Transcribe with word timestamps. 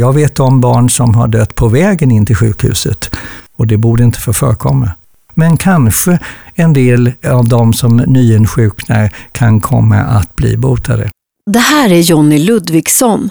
Jag 0.00 0.12
vet 0.12 0.40
om 0.40 0.60
barn 0.60 0.90
som 0.90 1.14
har 1.14 1.28
dött 1.28 1.54
på 1.54 1.68
vägen 1.68 2.10
in 2.10 2.26
till 2.26 2.36
sjukhuset 2.36 3.16
och 3.56 3.66
det 3.66 3.76
borde 3.76 4.04
inte 4.04 4.20
få 4.20 4.32
förekomma. 4.32 4.90
Men 5.34 5.56
kanske 5.56 6.18
en 6.54 6.72
del 6.72 7.12
av 7.26 7.48
de 7.48 7.72
som 7.72 7.96
nyinsjuknar 7.96 9.14
kan 9.32 9.60
komma 9.60 9.96
att 9.96 10.36
bli 10.36 10.56
botade. 10.56 11.10
Det 11.50 11.58
här 11.58 11.90
är 11.90 12.00
Jonny 12.00 12.38
Ludvigsson, 12.38 13.30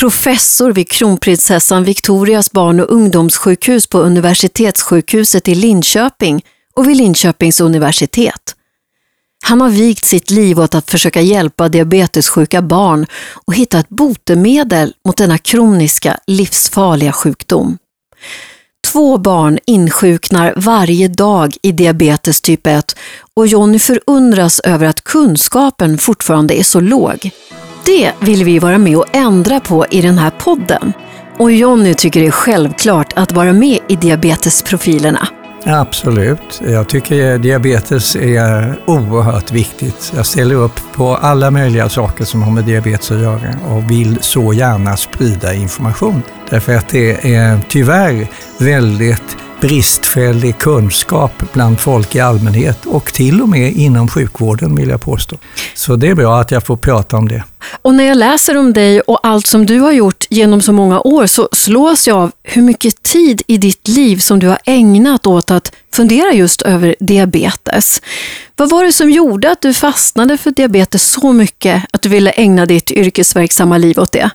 professor 0.00 0.72
vid 0.72 0.90
kronprinsessan 0.90 1.84
Victorias 1.84 2.52
barn 2.52 2.80
och 2.80 2.92
ungdomssjukhus 2.92 3.86
på 3.86 3.98
Universitetssjukhuset 3.98 5.48
i 5.48 5.54
Linköping 5.54 6.44
och 6.74 6.88
vid 6.88 6.96
Linköpings 6.96 7.60
universitet. 7.60 8.55
Han 9.44 9.60
har 9.60 9.70
vigt 9.70 10.04
sitt 10.04 10.30
liv 10.30 10.60
åt 10.60 10.74
att 10.74 10.90
försöka 10.90 11.20
hjälpa 11.20 11.68
diabetessjuka 11.68 12.62
barn 12.62 13.06
och 13.46 13.54
hitta 13.54 13.78
ett 13.78 13.88
botemedel 13.88 14.94
mot 15.04 15.16
denna 15.16 15.38
kroniska, 15.38 16.18
livsfarliga 16.26 17.12
sjukdom. 17.12 17.78
Två 18.92 19.18
barn 19.18 19.58
insjuknar 19.66 20.54
varje 20.56 21.08
dag 21.08 21.54
i 21.62 21.72
diabetes 21.72 22.40
typ 22.40 22.66
1 22.66 22.96
och 23.34 23.46
Jonny 23.46 23.78
förundras 23.78 24.60
över 24.60 24.86
att 24.86 25.04
kunskapen 25.04 25.98
fortfarande 25.98 26.58
är 26.58 26.62
så 26.62 26.80
låg. 26.80 27.30
Det 27.84 28.12
vill 28.20 28.44
vi 28.44 28.58
vara 28.58 28.78
med 28.78 28.96
och 28.96 29.16
ändra 29.16 29.60
på 29.60 29.86
i 29.90 30.00
den 30.00 30.18
här 30.18 30.30
podden. 30.30 30.92
Och 31.38 31.52
Jonny 31.52 31.94
tycker 31.94 32.20
det 32.20 32.26
är 32.26 32.30
självklart 32.30 33.12
att 33.16 33.32
vara 33.32 33.52
med 33.52 33.78
i 33.88 33.96
diabetesprofilerna. 33.96 35.28
Absolut. 35.66 36.62
Jag 36.68 36.88
tycker 36.88 37.38
diabetes 37.38 38.16
är 38.16 38.78
oerhört 38.86 39.52
viktigt. 39.52 40.12
Jag 40.16 40.26
ställer 40.26 40.54
upp 40.54 40.80
på 40.94 41.16
alla 41.16 41.50
möjliga 41.50 41.88
saker 41.88 42.24
som 42.24 42.42
har 42.42 42.52
med 42.52 42.64
diabetes 42.64 43.10
att 43.10 43.20
göra 43.20 43.54
och 43.68 43.90
vill 43.90 44.18
så 44.20 44.52
gärna 44.52 44.96
sprida 44.96 45.54
information. 45.54 46.22
Därför 46.50 46.76
att 46.76 46.88
det 46.88 47.34
är 47.34 47.60
tyvärr 47.68 48.26
väldigt 48.58 49.36
bristfällig 49.66 50.58
kunskap 50.58 51.42
bland 51.52 51.80
folk 51.80 52.14
i 52.14 52.20
allmänhet 52.20 52.86
och 52.86 53.12
till 53.12 53.42
och 53.42 53.48
med 53.48 53.72
inom 53.72 54.08
sjukvården 54.08 54.74
vill 54.74 54.88
jag 54.88 55.00
påstå. 55.00 55.36
Så 55.74 55.96
det 55.96 56.08
är 56.08 56.14
bra 56.14 56.40
att 56.40 56.50
jag 56.50 56.66
får 56.66 56.76
prata 56.76 57.16
om 57.16 57.28
det. 57.28 57.44
Och 57.82 57.94
när 57.94 58.04
jag 58.04 58.16
läser 58.16 58.56
om 58.56 58.72
dig 58.72 59.00
och 59.00 59.20
allt 59.22 59.46
som 59.46 59.66
du 59.66 59.78
har 59.78 59.92
gjort 59.92 60.24
genom 60.30 60.62
så 60.62 60.72
många 60.72 61.00
år 61.00 61.26
så 61.26 61.48
slås 61.52 62.08
jag 62.08 62.16
av 62.16 62.32
hur 62.42 62.62
mycket 62.62 63.02
tid 63.02 63.42
i 63.46 63.58
ditt 63.58 63.88
liv 63.88 64.16
som 64.16 64.38
du 64.38 64.48
har 64.48 64.58
ägnat 64.64 65.26
åt 65.26 65.50
att 65.50 65.72
fundera 65.92 66.32
just 66.32 66.62
över 66.62 66.96
diabetes. 67.00 68.02
Vad 68.56 68.70
var 68.70 68.84
det 68.84 68.92
som 68.92 69.10
gjorde 69.10 69.50
att 69.50 69.60
du 69.60 69.74
fastnade 69.74 70.38
för 70.38 70.50
diabetes 70.50 71.10
så 71.10 71.32
mycket 71.32 71.82
att 71.92 72.02
du 72.02 72.08
ville 72.08 72.30
ägna 72.30 72.66
ditt 72.66 72.90
yrkesverksamma 72.90 73.78
liv 73.78 73.98
åt 73.98 74.12
det? 74.12 74.30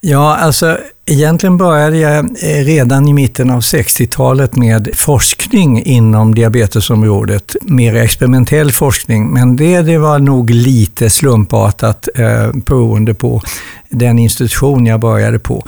Ja, 0.00 0.36
alltså 0.36 0.78
egentligen 1.06 1.56
började 1.56 1.98
jag 1.98 2.18
eh, 2.18 2.64
redan 2.64 3.08
i 3.08 3.12
mitten 3.12 3.50
av 3.50 3.60
60-talet 3.60 4.56
med 4.56 4.88
forskning 4.94 5.82
inom 5.82 6.34
diabetesområdet. 6.34 7.56
Mer 7.62 7.94
experimentell 7.94 8.72
forskning, 8.72 9.32
men 9.32 9.56
det, 9.56 9.82
det 9.82 9.98
var 9.98 10.18
nog 10.18 10.50
lite 10.50 11.10
slumpartat 11.10 12.08
eh, 12.14 12.52
beroende 12.52 13.14
på 13.14 13.42
den 13.88 14.18
institution 14.18 14.86
jag 14.86 15.00
började 15.00 15.38
på. 15.38 15.64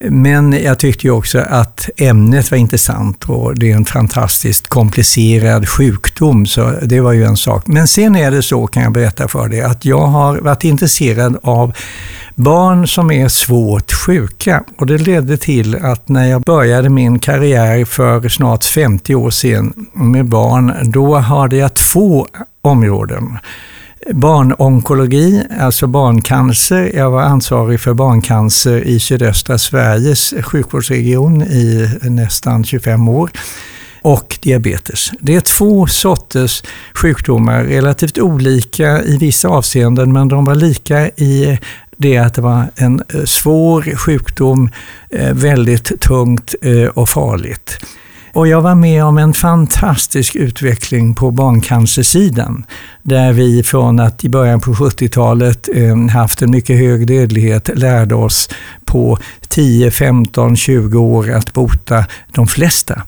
Men 0.00 0.52
jag 0.52 0.78
tyckte 0.78 1.06
ju 1.06 1.10
också 1.10 1.38
att 1.38 1.88
ämnet 1.96 2.50
var 2.50 2.58
intressant 2.58 3.24
och 3.24 3.58
det 3.58 3.70
är 3.70 3.76
en 3.76 3.84
fantastiskt 3.84 4.68
komplicerad 4.68 5.68
sjukdom, 5.68 6.46
så 6.46 6.72
det 6.82 7.00
var 7.00 7.12
ju 7.12 7.24
en 7.24 7.36
sak. 7.36 7.66
Men 7.66 7.88
sen 7.88 8.16
är 8.16 8.30
det 8.30 8.42
så, 8.42 8.66
kan 8.66 8.82
jag 8.82 8.92
berätta 8.92 9.28
för 9.28 9.48
dig, 9.48 9.62
att 9.62 9.84
jag 9.84 10.06
har 10.06 10.36
varit 10.38 10.64
intresserad 10.64 11.38
av 11.42 11.72
barn 12.34 12.88
som 12.88 13.10
är 13.10 13.28
svårt 13.28 13.92
sjuka. 13.92 14.64
Och 14.78 14.86
det 14.86 14.98
ledde 14.98 15.36
till 15.36 15.76
att 15.76 16.08
när 16.08 16.26
jag 16.26 16.42
började 16.42 16.88
min 16.88 17.18
karriär 17.18 17.84
för 17.84 18.28
snart 18.28 18.64
50 18.64 19.14
år 19.14 19.30
sedan 19.30 19.86
med 19.92 20.26
barn, 20.26 20.74
då 20.84 21.16
hade 21.16 21.56
jag 21.56 21.74
två 21.74 22.26
områden. 22.62 23.38
Barnonkologi, 24.12 25.42
alltså 25.60 25.86
barncancer. 25.86 26.90
Jag 26.94 27.10
var 27.10 27.22
ansvarig 27.22 27.80
för 27.80 27.94
barncancer 27.94 28.80
i 28.80 29.00
sydöstra 29.00 29.58
Sveriges 29.58 30.34
sjukvårdsregion 30.42 31.42
i 31.42 31.88
nästan 32.02 32.64
25 32.64 33.08
år 33.08 33.30
och 34.02 34.38
diabetes. 34.42 35.10
Det 35.20 35.36
är 35.36 35.40
två 35.40 35.86
sorters 35.86 36.62
sjukdomar, 36.94 37.64
relativt 37.64 38.18
olika 38.18 39.02
i 39.02 39.18
vissa 39.18 39.48
avseenden, 39.48 40.12
men 40.12 40.28
de 40.28 40.44
var 40.44 40.54
lika 40.54 41.08
i 41.08 41.58
det 41.96 42.18
att 42.18 42.34
det 42.34 42.42
var 42.42 42.66
en 42.76 43.02
eh, 43.14 43.24
svår 43.24 43.96
sjukdom, 43.96 44.70
eh, 45.10 45.34
väldigt 45.34 46.00
tungt 46.00 46.54
eh, 46.62 46.86
och 46.86 47.08
farligt. 47.08 47.78
Och 48.34 48.48
jag 48.48 48.60
var 48.60 48.74
med 48.74 49.04
om 49.04 49.18
en 49.18 49.32
fantastisk 49.32 50.36
utveckling 50.36 51.14
på 51.14 51.30
barncancersidan. 51.30 52.64
Där 53.02 53.32
vi 53.32 53.62
från 53.62 54.00
att 54.00 54.24
i 54.24 54.28
början 54.28 54.60
på 54.60 54.74
70-talet 54.74 55.68
eh, 55.74 55.96
haft 55.96 56.42
en 56.42 56.50
mycket 56.50 56.78
hög 56.78 57.06
dödlighet 57.06 57.70
lärde 57.74 58.14
oss 58.14 58.48
på 58.84 59.18
10, 59.48 59.90
15, 59.90 60.56
20 60.56 60.98
år 60.98 61.30
att 61.30 61.52
bota 61.52 62.04
de 62.32 62.46
flesta. 62.46 63.02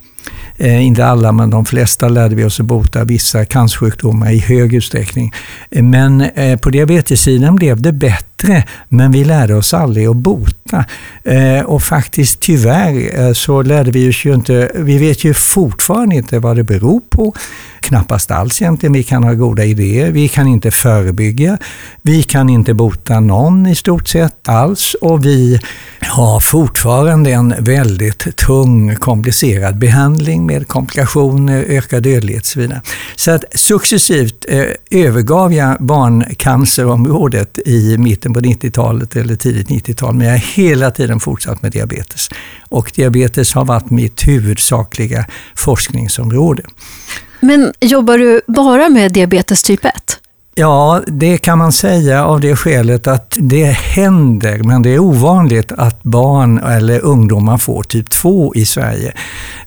Eh, 0.59 0.87
inte 0.87 1.06
alla, 1.06 1.33
men 1.33 1.50
de 1.50 1.65
flesta 1.65 2.09
lärde 2.09 2.34
vi 2.34 2.44
oss 2.44 2.61
att 2.61 2.67
bota 2.67 3.05
vissa 3.05 3.44
cancersjukdomar 3.44 4.31
i 4.31 4.39
hög 4.39 4.75
utsträckning. 4.75 5.33
Eh, 5.71 5.83
men 5.83 6.21
eh, 6.21 6.59
på 6.59 6.71
diabetessidan 6.71 7.56
blev 7.56 7.83
det 7.83 7.93
bättre, 7.93 8.65
men 8.89 9.12
vi 9.12 9.25
lärde 9.25 9.55
oss 9.55 9.75
aldrig 9.75 10.06
att 10.06 10.16
bota. 10.16 10.84
Eh, 11.25 11.61
och 11.61 11.83
faktiskt 11.83 12.41
tyvärr 12.41 13.21
eh, 13.21 13.33
så 13.33 13.62
lärde 13.62 13.91
vi 13.91 14.11
oss 14.11 14.25
ju 14.25 14.34
inte, 14.34 14.72
vi 14.75 14.99
vet 14.99 15.25
ju 15.25 15.34
fortfarande 15.34 16.16
inte 16.16 16.39
vad 16.39 16.56
det 16.56 16.65
beror 16.65 17.00
på. 17.11 17.34
Knappast 17.81 18.31
alls 18.31 18.62
egentligen. 18.62 18.93
Vi 18.93 19.03
kan 19.03 19.25
ha 19.25 19.33
goda 19.33 19.65
idéer. 19.65 20.11
Vi 20.11 20.28
kan 20.28 20.49
inte 20.49 20.71
förebygga. 20.71 21.59
Vi 22.03 22.22
kan 22.22 22.49
inte 22.49 22.75
bota 22.75 23.21
någon 23.21 23.66
i 23.66 23.75
stort 23.75 24.09
sett 24.09 24.49
alls 24.49 24.95
och 24.95 25.25
vi 25.25 25.61
har 26.00 26.41
fortfarande 26.41 27.33
en 27.33 27.55
väldigt 27.59 28.37
tung 28.37 28.97
komplicerad 28.97 29.78
behandling 29.78 30.46
med 30.47 30.69
komplikationer, 30.69 31.65
ökad 31.69 32.03
dödlighet 32.03 32.43
och 32.43 32.47
så 32.47 32.61
vidare. 32.61 32.83
Så 33.17 33.31
att 33.31 33.45
successivt 33.55 34.45
eh, 34.49 34.65
övergav 34.91 35.53
jag 35.53 35.77
barncancerområdet 35.81 37.59
i 37.67 37.99
mitten 37.99 38.34
på 38.34 38.41
90-talet 38.41 39.17
eller 39.17 39.37
tidigt 39.37 39.69
90-tal, 39.69 40.15
men 40.15 40.27
jag 40.27 40.34
har 40.34 40.39
hela 40.39 40.91
tiden 40.91 41.21
fortsatt 41.21 41.62
med 41.62 41.73
diabetes. 41.73 42.29
Och 42.69 42.93
diabetes 42.95 43.53
har 43.55 43.65
varit 43.65 43.91
mitt 43.91 44.29
huvudsakliga 44.29 45.27
forskningsområde. 45.55 46.63
Men 47.41 47.73
jobbar 47.81 48.19
du 48.19 48.41
bara 48.47 48.89
med 48.89 49.13
diabetes 49.13 49.63
typ 49.63 49.84
1? 49.84 49.93
Ja, 50.59 51.03
det 51.06 51.39
kan 51.39 51.59
man 51.59 51.72
säga 51.72 52.25
av 52.25 52.41
det 52.41 52.56
skälet 52.56 53.06
att 53.06 53.37
det 53.41 53.65
händer, 53.65 54.59
men 54.59 54.83
det 54.83 54.94
är 54.94 54.99
ovanligt 54.99 55.72
att 55.72 56.03
barn 56.03 56.59
eller 56.59 57.00
ungdomar 57.00 57.59
får 57.59 57.83
typ 57.83 58.11
2 58.11 58.55
i 58.55 58.65
Sverige. 58.66 59.12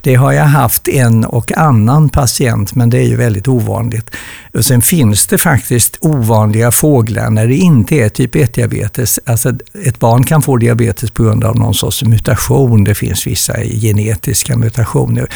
Det 0.02 0.16
har 0.16 0.32
jag 0.32 0.44
haft 0.44 0.88
en 0.88 1.26
och 1.26 1.58
annan 1.58 2.10
patient, 2.10 2.76
men 2.76 2.90
det 2.90 2.98
är 2.98 3.04
ju 3.04 3.16
väldigt 3.16 3.48
ovanligt. 3.48 4.16
Och 4.54 4.66
sen 4.66 4.82
finns 4.82 5.28
det 5.28 5.38
faktiskt 5.38 5.98
ovanliga 6.02 6.72
fåglar 6.72 7.30
när 7.30 7.48
det 7.48 7.56
inte 7.56 7.96
är 7.96 8.10
typ 8.10 8.36
1-diabetes. 8.36 9.20
Alltså 9.26 9.54
ett 9.86 10.00
barn 10.00 10.24
kan 10.24 10.42
få 10.42 10.58
diabetes 10.58 11.12
på 11.12 11.24
grund 11.24 11.44
av 11.44 11.56
någon 11.56 11.74
sorts 11.74 12.04
mutation. 12.04 12.84
Det 12.84 12.96
finns 12.96 13.28
vissa 13.28 13.54
genetiska 13.64 14.58
mutationer. 14.58 15.30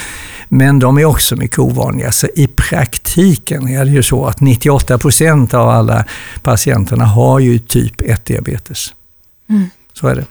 Men 0.49 0.79
de 0.79 0.97
är 0.97 1.05
också 1.05 1.35
mycket 1.35 1.59
ovanliga. 1.59 2.11
Så 2.11 2.27
i 2.35 2.47
praktiken 2.47 3.67
är 3.67 3.85
det 3.85 3.91
ju 3.91 4.03
så 4.03 4.25
att 4.25 4.41
98 4.41 4.97
procent 4.97 5.42
av 5.53 5.69
alla 5.69 6.05
patienterna 6.41 7.05
har 7.05 7.39
ju 7.39 7.59
typ 7.59 8.01
1-diabetes. 8.01 8.93
Mm. 9.49 9.69
Så 9.93 10.07
är 10.07 10.15
det. 10.15 10.25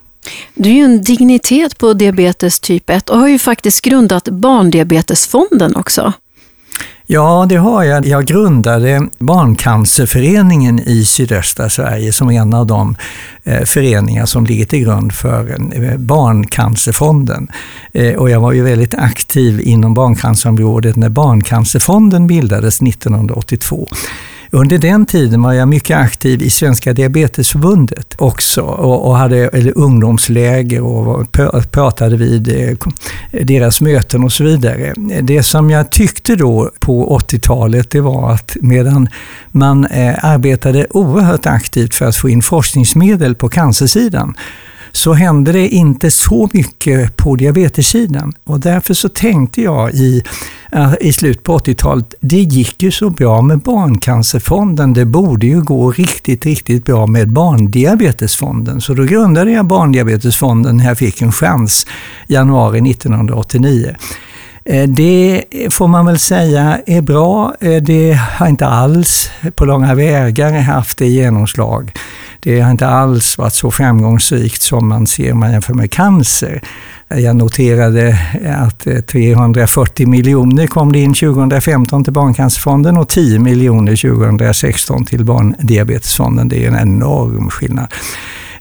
Du 0.55 0.69
är 0.69 0.75
ju 0.75 0.85
en 0.85 1.03
dignitet 1.03 1.79
på 1.79 1.93
diabetes 1.93 2.61
typ 2.61 2.91
1 2.91 3.11
och 3.11 3.19
har 3.19 3.29
ju 3.29 3.39
faktiskt 3.39 3.85
grundat 3.85 4.29
Barndiabetesfonden 4.29 5.77
också. 5.77 6.13
Ja, 7.07 7.47
det 7.49 7.57
har 7.57 7.85
jag. 7.85 8.07
Jag 8.07 8.25
grundade 8.25 9.09
Barncancerföreningen 9.19 10.81
i 10.81 11.05
sydöstra 11.05 11.71
Sverige 11.71 12.13
som 12.13 12.31
en 12.31 12.55
av 12.55 12.67
de 12.67 12.97
eh, 13.45 13.65
föreningar 13.65 14.27
som 14.27 14.47
ligger 14.47 14.65
till 14.65 14.79
grund 14.79 15.13
för 15.13 15.51
eh, 15.51 15.97
Barncancerfonden. 15.97 17.49
Eh, 17.93 18.15
och 18.15 18.31
jag 18.31 18.41
var 18.41 18.53
ju 18.53 18.63
väldigt 18.63 18.95
aktiv 18.95 19.61
inom 19.61 19.95
barncancerområdet 19.95 20.97
när 20.97 21.09
Barncancerfonden 21.09 22.27
bildades 22.27 22.83
1982. 22.83 23.89
Under 24.55 24.79
den 24.79 25.07
tiden 25.07 25.43
var 25.43 25.53
jag 25.53 25.69
mycket 25.69 25.97
aktiv 25.97 26.43
i 26.43 26.51
Svenska 26.51 26.93
Diabetesförbundet 26.93 28.15
också 28.19 28.63
och, 28.63 29.09
och 29.09 29.17
hade 29.17 29.49
eller 29.49 29.79
ungdomsläger 29.79 30.83
och 30.83 31.33
pratade 31.71 32.17
vid 32.17 32.49
eh, 32.49 32.77
deras 33.45 33.81
möten 33.81 34.25
och 34.25 34.33
så 34.33 34.45
vidare. 34.45 34.95
Det 35.23 35.43
som 35.43 35.71
jag 35.71 35.93
tyckte 35.93 36.37
då 36.37 36.71
på 36.81 37.19
80-talet 37.19 37.91
det 37.91 38.01
var 38.01 38.33
att 38.33 38.57
medan 38.61 39.09
man 39.49 39.85
eh, 39.85 40.25
arbetade 40.25 40.87
oerhört 40.91 41.47
aktivt 41.47 41.95
för 41.95 42.07
att 42.07 42.17
få 42.17 42.29
in 42.29 42.43
forskningsmedel 42.43 43.35
på 43.35 43.49
cancersidan 43.49 44.35
så 44.93 45.13
hände 45.13 45.53
det 45.53 45.69
inte 45.69 46.11
så 46.11 46.49
mycket 46.53 47.17
på 47.17 47.37
diabetessidan. 47.37 48.33
Och 48.45 48.61
därför 48.61 48.95
så 48.95 49.09
tänkte 49.09 49.63
jag 49.63 49.95
i, 49.95 50.23
i 51.01 51.13
slutet 51.13 51.43
på 51.43 51.59
80-talet, 51.59 52.15
det 52.21 52.37
gick 52.37 52.83
ju 52.83 52.91
så 52.91 53.11
bra 53.11 53.43
med 53.43 53.59
Barncancerfonden, 53.59 54.93
det 54.93 55.05
borde 55.05 55.47
ju 55.47 55.63
gå 55.63 55.91
riktigt, 55.91 56.47
riktigt 56.47 56.85
bra 56.85 57.07
med 57.07 57.29
Barndiabetesfonden. 57.29 58.81
Så 58.81 58.95
då 58.95 59.03
grundade 59.03 59.51
jag 59.51 59.67
Barndiabetesfonden 59.67 60.77
när 60.77 60.85
jag 60.85 60.99
fick 60.99 61.23
en 61.23 61.33
chans 61.33 61.87
januari 62.27 62.91
1989. 62.91 63.97
Eh, 64.65 64.89
det 64.89 65.45
får 65.71 65.89
man 65.89 66.07
väl 66.07 66.19
säga 66.19 66.81
är 66.87 67.01
bra. 67.01 67.55
Eh, 67.61 67.83
det 67.83 68.13
har 68.13 68.49
inte 68.49 68.67
alls 68.67 69.31
på 69.55 69.65
långa 69.65 69.95
vägar 69.95 70.61
haft 70.61 70.99
det 70.99 71.09
genomslag. 71.09 71.93
Det 72.45 72.61
har 72.61 72.71
inte 72.71 72.87
alls 72.87 73.39
varit 73.39 73.55
så 73.55 73.71
framgångsrikt 73.71 74.63
som 74.63 74.89
man 74.89 75.07
ser 75.07 75.33
om 75.33 75.39
man 75.39 75.53
jämför 75.53 75.75
med 75.75 75.91
cancer. 75.91 76.63
Jag 77.09 77.37
noterade 77.37 78.19
att 78.59 78.87
eh, 78.87 79.01
340 79.01 80.09
miljoner 80.09 80.67
kom 80.67 80.93
det 80.93 80.99
in 80.99 81.15
2015 81.15 82.05
till 82.05 82.13
Barncancerfonden 82.13 82.97
och 82.97 83.09
10 83.09 83.39
miljoner 83.39 83.97
2016 83.97 85.05
till 85.05 85.25
Barndiabetesfonden. 85.25 86.49
Det 86.49 86.65
är 86.65 86.69
en 86.69 86.79
enorm 86.79 87.51
skillnad. 87.51 87.87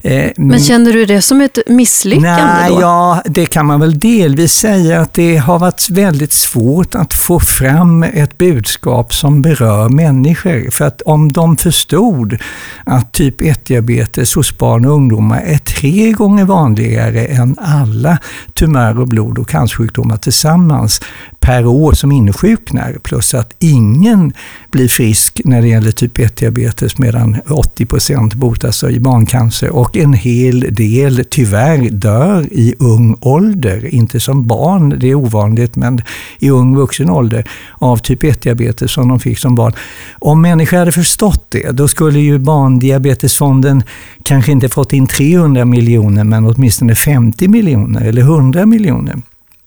Eh, 0.04 0.30
men 0.36 0.60
känner 0.60 0.92
du 0.92 1.04
det 1.04 1.22
som 1.22 1.40
ett 1.40 1.58
misslyckande 1.66 2.42
nej, 2.44 2.70
då? 2.70 2.80
Ja, 2.80 3.22
det 3.24 3.46
kan 3.46 3.66
man 3.66 3.80
väl 3.80 3.98
delvis 3.98 4.52
säga 4.52 5.00
att 5.00 5.14
det 5.14 5.36
har 5.36 5.58
varit 5.58 5.90
väldigt 5.90 6.32
svårt 6.32 6.94
att 6.94 7.14
få 7.14 7.40
fram 7.40 8.02
ett 8.02 8.38
budskap 8.38 9.14
som 9.14 9.42
berör 9.42 9.88
människor. 9.88 10.70
För 10.70 10.84
att 10.84 11.02
om 11.02 11.32
de 11.32 11.56
förstod 11.56 12.36
att 12.84 13.12
typ 13.12 13.40
1-diabetes 13.40 14.34
hos 14.34 14.58
barn 14.58 14.84
och 14.84 14.92
ungdomar 14.92 15.40
är 15.40 15.58
tre 15.58 16.12
gånger 16.12 16.44
vanligare 16.44 17.24
än 17.24 17.56
alla 17.60 18.18
tumörer 18.54 19.00
och 19.00 19.08
blod 19.08 19.38
och 19.38 19.48
cancersjukdomar 19.48 20.16
tillsammans 20.16 21.00
per 21.40 21.66
år 21.66 21.92
som 21.92 22.12
insjuknar, 22.12 22.98
plus 23.02 23.34
att 23.34 23.54
ingen 23.58 24.32
blir 24.70 24.88
frisk 24.88 25.40
när 25.44 25.62
det 25.62 25.68
gäller 25.68 25.90
typ 25.90 26.18
1-diabetes 26.18 26.98
medan 26.98 27.36
80 27.48 27.86
procent 27.86 28.34
botas 28.34 28.84
i 28.84 29.00
barncancer 29.00 29.70
och 29.70 29.91
en 29.96 30.12
hel 30.12 30.60
del 30.74 31.24
tyvärr 31.30 31.90
dör 31.90 32.46
i 32.50 32.74
ung 32.78 33.16
ålder. 33.20 33.94
Inte 33.94 34.20
som 34.20 34.46
barn, 34.46 34.98
det 34.98 35.10
är 35.10 35.14
ovanligt, 35.14 35.76
men 35.76 36.02
i 36.38 36.50
ung 36.50 36.76
vuxen 36.76 37.10
ålder 37.10 37.48
av 37.72 37.96
typ 37.96 38.22
1-diabetes 38.22 38.90
som 38.90 39.08
de 39.08 39.20
fick 39.20 39.38
som 39.38 39.54
barn. 39.54 39.72
Om 40.18 40.42
människor 40.42 40.76
hade 40.76 40.92
förstått 40.92 41.46
det, 41.48 41.70
då 41.70 41.88
skulle 41.88 42.20
ju 42.20 42.38
Barndiabetesfonden 42.38 43.82
kanske 44.22 44.52
inte 44.52 44.68
fått 44.68 44.92
in 44.92 45.06
300 45.06 45.64
miljoner, 45.64 46.24
men 46.24 46.46
åtminstone 46.46 46.94
50 46.94 47.48
miljoner 47.48 48.04
eller 48.04 48.22
100 48.22 48.66
miljoner. 48.66 49.16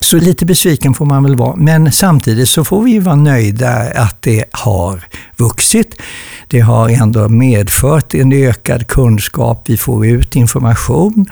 Så 0.06 0.18
lite 0.18 0.46
besviken 0.46 0.94
får 0.94 1.06
man 1.06 1.24
väl 1.24 1.36
vara, 1.36 1.56
men 1.56 1.92
samtidigt 1.92 2.50
så 2.50 2.64
får 2.64 2.84
vi 2.84 3.00
vara 3.00 3.16
nöjda 3.16 3.70
att 3.96 4.22
det 4.22 4.46
har 4.52 5.04
vuxit. 5.36 6.02
Det 6.48 6.60
har 6.60 6.90
ändå 6.90 7.30
medfört 7.30 8.14
en 8.14 8.34
ökad 8.34 8.88
kunskap, 8.88 9.64
vi 9.66 9.78
får 9.78 10.08
ut 10.08 10.36
information 10.36 11.26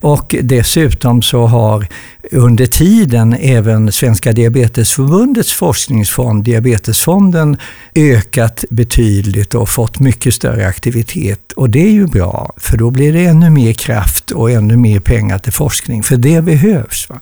och 0.00 0.34
dessutom 0.42 1.22
så 1.22 1.46
har 1.46 1.86
under 2.30 2.66
tiden 2.66 3.36
även 3.40 3.92
Svenska 3.92 4.32
Diabetesförbundets 4.32 5.52
forskningsfond, 5.52 6.44
Diabetesfonden, 6.44 7.56
ökat 7.94 8.64
betydligt 8.70 9.54
och 9.54 9.68
fått 9.68 9.98
mycket 9.98 10.34
större 10.34 10.66
aktivitet. 10.66 11.52
Och 11.52 11.70
det 11.70 11.82
är 11.82 11.90
ju 11.90 12.06
bra, 12.06 12.52
för 12.56 12.76
då 12.76 12.90
blir 12.90 13.12
det 13.12 13.24
ännu 13.24 13.50
mer 13.50 13.72
kraft 13.72 14.30
och 14.30 14.50
ännu 14.50 14.76
mer 14.76 15.00
pengar 15.00 15.38
till 15.38 15.52
forskning, 15.52 16.02
för 16.02 16.16
det 16.16 16.44
behövs. 16.44 17.08
Va? 17.08 17.20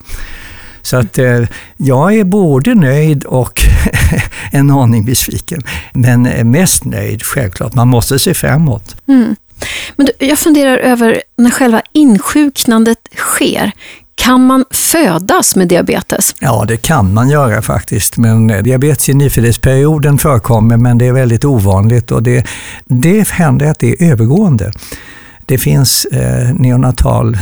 Så 0.89 0.97
att 0.97 1.19
eh, 1.19 1.45
jag 1.77 2.15
är 2.15 2.25
både 2.25 2.75
nöjd 2.75 3.25
och 3.25 3.63
en 4.53 4.71
aning 4.71 5.05
besviken. 5.05 5.63
Men 5.93 6.23
mest 6.51 6.85
nöjd, 6.85 7.23
självklart. 7.23 7.75
Man 7.75 7.89
måste 7.89 8.19
se 8.19 8.35
framåt. 8.35 8.97
Mm. 9.09 9.37
Men 9.97 10.07
du, 10.07 10.27
jag 10.27 10.39
funderar 10.39 10.79
över 10.79 11.23
när 11.37 11.51
själva 11.51 11.83
insjuknandet 11.93 12.99
sker. 13.17 13.73
Kan 14.15 14.47
man 14.47 14.65
födas 14.71 15.57
med 15.57 15.69
diabetes? 15.69 16.35
Ja, 16.41 16.65
det 16.69 16.77
kan 16.77 17.15
man 17.15 17.29
göra 17.29 17.63
faktiskt. 17.63 18.17
Men 18.17 18.47
diabetes 18.47 19.09
i 19.09 19.15
nyföddhetsperioden 19.15 20.19
förekommer, 20.19 20.77
men 20.77 20.99
det 20.99 21.07
är 21.07 21.13
väldigt 21.13 21.45
ovanligt 21.45 22.11
och 22.11 22.23
det, 22.23 22.47
det 22.85 23.29
händer 23.29 23.67
att 23.67 23.79
det 23.79 24.03
är 24.03 24.13
övergående. 24.13 24.73
Det 25.49 25.59
finns 25.59 26.05
eh, 26.05 26.55
neonatal 26.55 27.37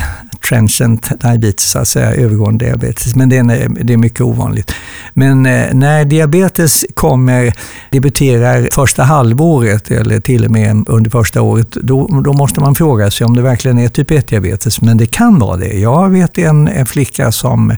transient 0.49 1.11
diabetes, 1.21 1.77
alltså 1.77 2.01
övergående 2.01 2.65
diabetes, 2.65 3.17
men 3.17 3.29
det 3.29 3.37
är, 3.37 3.85
det 3.85 3.93
är 3.93 3.97
mycket 3.97 4.21
ovanligt. 4.21 4.75
Men 5.15 5.47
eh, 5.47 5.75
när 5.75 6.05
diabetes 6.05 6.85
kommer, 6.95 7.53
debuterar 7.91 8.69
första 8.73 9.03
halvåret 9.03 9.91
eller 9.91 10.21
till 10.21 10.45
och 10.45 10.51
med 10.51 10.85
under 10.89 11.11
första 11.11 11.43
året, 11.43 11.71
då, 11.71 12.21
då 12.25 12.33
måste 12.33 12.61
man 12.61 12.75
fråga 12.75 13.11
sig 13.11 13.25
om 13.25 13.37
det 13.37 13.43
verkligen 13.43 13.79
är 13.79 13.89
typ 13.89 14.11
1-diabetes, 14.11 14.85
men 14.85 14.97
det 14.97 15.07
kan 15.07 15.39
vara 15.39 15.57
det. 15.57 15.79
Jag 15.79 16.11
vet 16.11 16.39
en, 16.39 16.69
en 16.69 16.87
flicka 16.87 17.33
som 17.33 17.77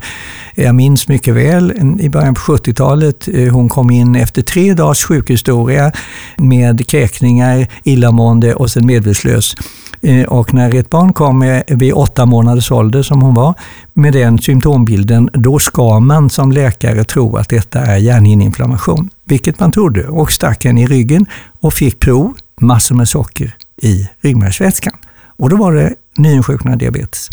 jag 0.54 0.74
minns 0.74 1.08
mycket 1.08 1.34
väl 1.34 1.72
i 2.00 2.08
början 2.08 2.34
på 2.34 2.40
70-talet. 2.40 3.28
Eh, 3.28 3.52
hon 3.52 3.68
kom 3.68 3.90
in 3.90 4.16
efter 4.16 4.42
tre 4.42 4.74
dagars 4.74 5.04
sjukhistoria 5.04 5.92
med 6.36 6.86
kräkningar, 6.86 7.66
illamående 7.82 8.54
och 8.54 8.70
sen 8.70 8.86
medvetslös. 8.86 9.54
Eh, 10.02 10.24
och 10.24 10.54
när 10.54 10.74
ett 10.74 10.90
barn 10.90 11.12
kommer 11.12 11.62
vid 11.66 11.92
åtta 11.92 12.26
månaders 12.26 12.70
ålder, 12.70 13.02
som 13.02 13.22
hon 13.22 13.34
var, 13.34 13.54
med 13.92 14.12
den 14.12 14.38
symptombilden, 14.38 15.30
då 15.32 15.58
ska 15.58 16.00
man 16.00 16.30
som 16.30 16.52
läkare 16.52 17.04
tro 17.04 17.36
att 17.36 17.48
detta 17.48 17.80
är 17.80 17.96
hjärnhinneinflammation. 17.96 19.10
Vilket 19.24 19.60
man 19.60 19.72
trodde 19.72 20.08
och 20.08 20.32
stack 20.32 20.64
henne 20.64 20.82
i 20.82 20.86
ryggen 20.86 21.26
och 21.60 21.74
fick 21.74 22.00
prov, 22.00 22.34
massor 22.60 22.94
med 22.94 23.08
socker 23.08 23.56
i 23.82 24.08
ryggmärgsvätskan. 24.20 24.94
Och 25.36 25.50
då 25.50 25.56
var 25.56 25.72
det 25.72 25.94
nyinsjuknad 26.16 26.78
diabetes. 26.78 27.30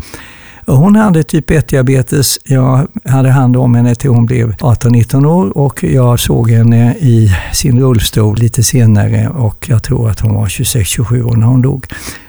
Hon 0.67 0.95
hade 0.95 1.23
typ 1.23 1.49
1-diabetes. 1.49 2.39
Jag 2.43 2.87
hade 3.05 3.29
hand 3.29 3.57
om 3.57 3.75
henne 3.75 3.95
till 3.95 4.09
hon 4.09 4.25
blev 4.25 4.51
18-19 4.51 5.25
år 5.25 5.57
och 5.57 5.83
jag 5.83 6.19
såg 6.19 6.51
henne 6.51 6.95
i 6.95 7.31
sin 7.53 7.79
rullstol 7.79 8.37
lite 8.37 8.63
senare 8.63 9.27
och 9.27 9.69
jag 9.69 9.83
tror 9.83 10.09
att 10.09 10.19
hon 10.19 10.35
var 10.35 10.45
26-27 10.45 11.23
år 11.23 11.35
när 11.35 11.47
hon 11.47 11.61
dog. 11.61 11.85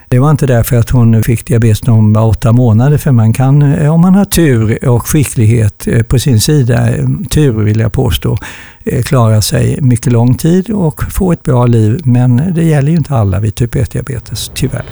Det 0.08 0.18
var 0.18 0.30
inte 0.30 0.46
därför 0.46 0.76
att 0.76 0.90
hon 0.90 1.22
fick 1.22 1.46
diabetes 1.46 1.86
när 1.86 1.94
hon 1.94 2.12
var 2.12 2.26
åtta 2.26 2.52
månader, 2.52 2.98
för 2.98 3.12
man 3.12 3.32
kan, 3.32 3.62
eh, 3.62 3.94
om 3.94 4.00
man 4.00 4.14
har 4.14 4.24
tur 4.24 4.88
och 4.88 5.06
skicklighet 5.06 5.86
eh, 5.86 6.02
på 6.02 6.18
sin 6.18 6.40
sida, 6.40 6.96
eh, 6.96 7.06
tur 7.30 7.52
vill 7.52 7.80
jag 7.80 7.92
påstå, 7.92 8.36
klara 9.04 9.42
sig 9.42 9.78
mycket 9.80 10.12
lång 10.12 10.34
tid 10.34 10.70
och 10.70 11.12
få 11.12 11.32
ett 11.32 11.42
bra 11.42 11.66
liv. 11.66 12.00
Men 12.04 12.54
det 12.54 12.64
gäller 12.64 12.90
ju 12.90 12.96
inte 12.96 13.14
alla 13.14 13.40
vid 13.40 13.54
typ 13.54 13.75
1-diabetes, 13.75 14.50
tyvärr. 14.54 14.84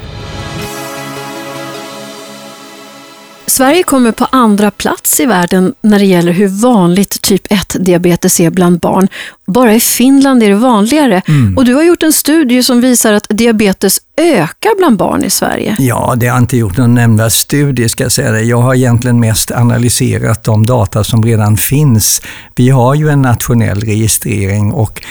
Sverige 3.47 3.83
kommer 3.83 4.13
på 4.13 4.25
andra 4.31 4.71
plats 4.71 5.21
i 5.21 5.27
världen 5.27 5.75
när 5.81 5.99
det 5.99 6.05
gäller 6.05 6.33
hur 6.33 6.49
vanligt 6.49 7.23
typ 7.23 7.47
1-diabetes 7.47 8.41
är 8.41 8.51
bland 8.51 8.79
barn. 8.79 9.09
Bara 9.47 9.75
i 9.75 9.81
Finland 9.81 10.43
är 10.43 10.49
det 10.49 10.55
vanligare. 10.55 11.23
Mm. 11.29 11.57
Och 11.57 11.65
du 11.65 11.75
har 11.75 11.83
gjort 11.83 12.03
en 12.03 12.13
studie 12.13 12.63
som 12.63 12.81
visar 12.81 13.13
att 13.13 13.27
diabetes 13.29 14.01
ökar 14.17 14.79
bland 14.79 14.97
barn 14.97 15.25
i 15.25 15.31
Sverige. 15.31 15.77
Ja, 15.79 16.15
det 16.17 16.27
har 16.27 16.39
inte 16.39 16.57
gjort 16.57 16.77
någon 16.77 16.95
nämnvärd 16.95 17.33
studie 17.33 17.89
ska 17.89 18.03
jag 18.03 18.13
säga 18.13 18.31
det. 18.31 18.43
Jag 18.43 18.63
har 18.63 18.75
egentligen 18.75 19.21
mest 19.21 19.51
analyserat 19.51 20.45
de 20.45 20.67
data 20.67 21.05
som 21.05 21.23
redan 21.23 21.57
finns. 21.57 22.23
Vi 22.55 22.71
har 22.71 22.95
ju 22.95 23.09
en 23.09 23.23
nationell 23.23 23.81
registrering 23.81 24.73
och 24.73 25.03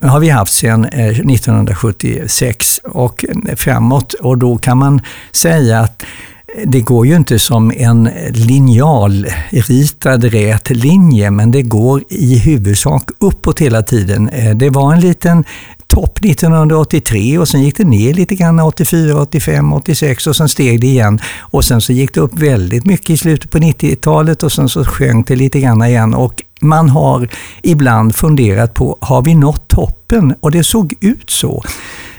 det 0.00 0.08
har 0.08 0.20
vi 0.20 0.28
haft 0.28 0.52
sedan 0.52 0.84
1976 0.84 2.80
eh, 2.84 2.90
och 2.90 3.24
framåt 3.56 4.12
och 4.12 4.38
då 4.38 4.58
kan 4.58 4.78
man 4.78 5.00
säga 5.32 5.80
att 5.80 6.04
det 6.64 6.80
går 6.80 7.06
ju 7.06 7.16
inte 7.16 7.38
som 7.38 7.72
en 7.76 8.10
linjalritad 8.30 10.24
rät 10.24 10.70
linje, 10.70 11.30
men 11.30 11.50
det 11.50 11.62
går 11.62 12.02
i 12.08 12.38
huvudsak 12.38 13.10
uppåt 13.18 13.60
hela 13.60 13.82
tiden. 13.82 14.28
Eh, 14.28 14.56
det 14.56 14.70
var 14.70 14.92
en 14.92 15.00
liten 15.00 15.44
topp 15.86 16.18
1983 16.24 17.38
och 17.38 17.48
sen 17.48 17.62
gick 17.62 17.76
det 17.76 17.84
ner 17.84 18.14
lite 18.14 18.34
grann 18.34 18.60
84, 18.60 19.22
85, 19.22 19.72
86 19.72 20.26
och 20.26 20.36
sen 20.36 20.48
steg 20.48 20.80
det 20.80 20.86
igen. 20.86 21.20
Och 21.38 21.64
sen 21.64 21.80
så 21.80 21.92
gick 21.92 22.14
det 22.14 22.20
upp 22.20 22.38
väldigt 22.38 22.86
mycket 22.86 23.10
i 23.10 23.16
slutet 23.16 23.50
på 23.50 23.58
90-talet 23.58 24.42
och 24.42 24.52
sen 24.52 24.68
så 24.68 24.84
sjönk 24.84 25.28
det 25.28 25.36
lite 25.36 25.60
grann 25.60 25.82
igen. 25.82 26.14
Och 26.14 26.42
man 26.60 26.88
har 26.88 27.28
ibland 27.62 28.14
funderat 28.14 28.74
på, 28.74 28.96
har 29.00 29.22
vi 29.22 29.34
nått 29.34 29.68
toppen? 29.68 30.34
Och 30.40 30.50
det 30.50 30.64
såg 30.64 30.94
ut 31.00 31.30
så. 31.30 31.62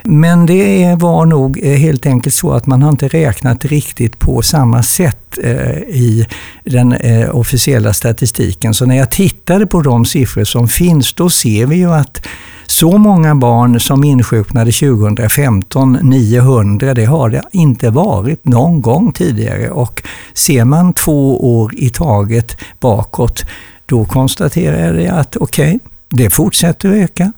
Men 0.03 0.45
det 0.45 0.95
var 0.99 1.25
nog 1.25 1.59
eh, 1.63 1.77
helt 1.77 2.05
enkelt 2.05 2.35
så 2.35 2.51
att 2.51 2.65
man 2.65 2.81
har 2.81 2.89
inte 2.89 3.07
räknat 3.07 3.65
riktigt 3.65 4.19
på 4.19 4.41
samma 4.41 4.83
sätt 4.83 5.37
eh, 5.43 5.77
i 5.77 6.27
den 6.63 6.93
eh, 6.93 7.35
officiella 7.35 7.93
statistiken. 7.93 8.73
Så 8.73 8.85
när 8.85 8.97
jag 8.97 9.11
tittade 9.11 9.67
på 9.67 9.81
de 9.81 10.05
siffror 10.05 10.43
som 10.43 10.67
finns, 10.67 11.13
då 11.13 11.29
ser 11.29 11.65
vi 11.65 11.75
ju 11.75 11.93
att 11.93 12.27
Så 12.67 12.97
många 12.97 13.35
barn 13.35 13.79
som 13.79 14.03
insjuknade 14.03 14.71
2015, 14.71 15.97
900, 16.01 16.93
det 16.93 17.05
har 17.05 17.29
det 17.29 17.43
inte 17.51 17.89
varit 17.89 18.45
någon 18.45 18.81
gång 18.81 19.11
tidigare. 19.11 19.69
Och 19.69 20.03
ser 20.33 20.65
man 20.65 20.93
två 20.93 21.55
år 21.59 21.73
i 21.75 21.89
taget 21.89 22.57
bakåt, 22.79 23.43
då 23.85 24.05
konstaterar 24.05 24.93
jag 24.93 25.17
att 25.17 25.37
okej, 25.37 25.75
okay, 25.75 25.90
det 26.11 26.29
fortsätter 26.29 26.89
att 26.89 26.95
öka. 26.95 27.31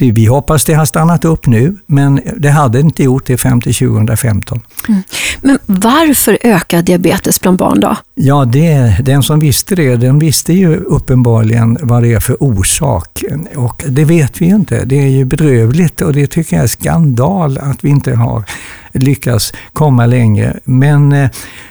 Vi 0.00 0.26
hoppas 0.26 0.64
det 0.64 0.74
har 0.74 0.84
stannat 0.84 1.24
upp 1.24 1.46
nu, 1.46 1.76
men 1.86 2.20
det 2.36 2.50
hade 2.50 2.80
inte 2.80 3.02
gjort 3.02 3.26
det 3.26 3.36
fram 3.36 3.60
till 3.60 3.74
2015. 3.74 4.60
Mm. 4.88 5.02
Men 5.40 5.58
varför 5.66 6.38
ökar 6.42 6.82
diabetes 6.82 7.40
bland 7.40 7.58
barn 7.58 7.80
då? 7.80 7.96
Ja, 8.14 8.44
det, 8.44 8.96
den 9.04 9.22
som 9.22 9.40
visste 9.40 9.74
det, 9.74 9.96
den 9.96 10.18
visste 10.18 10.52
ju 10.52 10.76
uppenbarligen 10.76 11.78
vad 11.80 12.02
det 12.02 12.12
är 12.12 12.20
för 12.20 12.42
orsak. 12.42 13.24
Och 13.56 13.84
det 13.88 14.04
vet 14.04 14.40
vi 14.40 14.46
ju 14.46 14.54
inte. 14.54 14.84
Det 14.84 14.98
är 14.98 15.08
ju 15.08 15.24
bedrövligt 15.24 16.00
och 16.00 16.12
det 16.12 16.26
tycker 16.26 16.56
jag 16.56 16.62
är 16.62 16.68
skandal 16.68 17.58
att 17.58 17.84
vi 17.84 17.88
inte 17.88 18.14
har 18.14 18.44
lyckats 18.92 19.52
komma 19.72 20.06
längre. 20.06 20.60
Men 20.64 21.12
eh, 21.12 21.30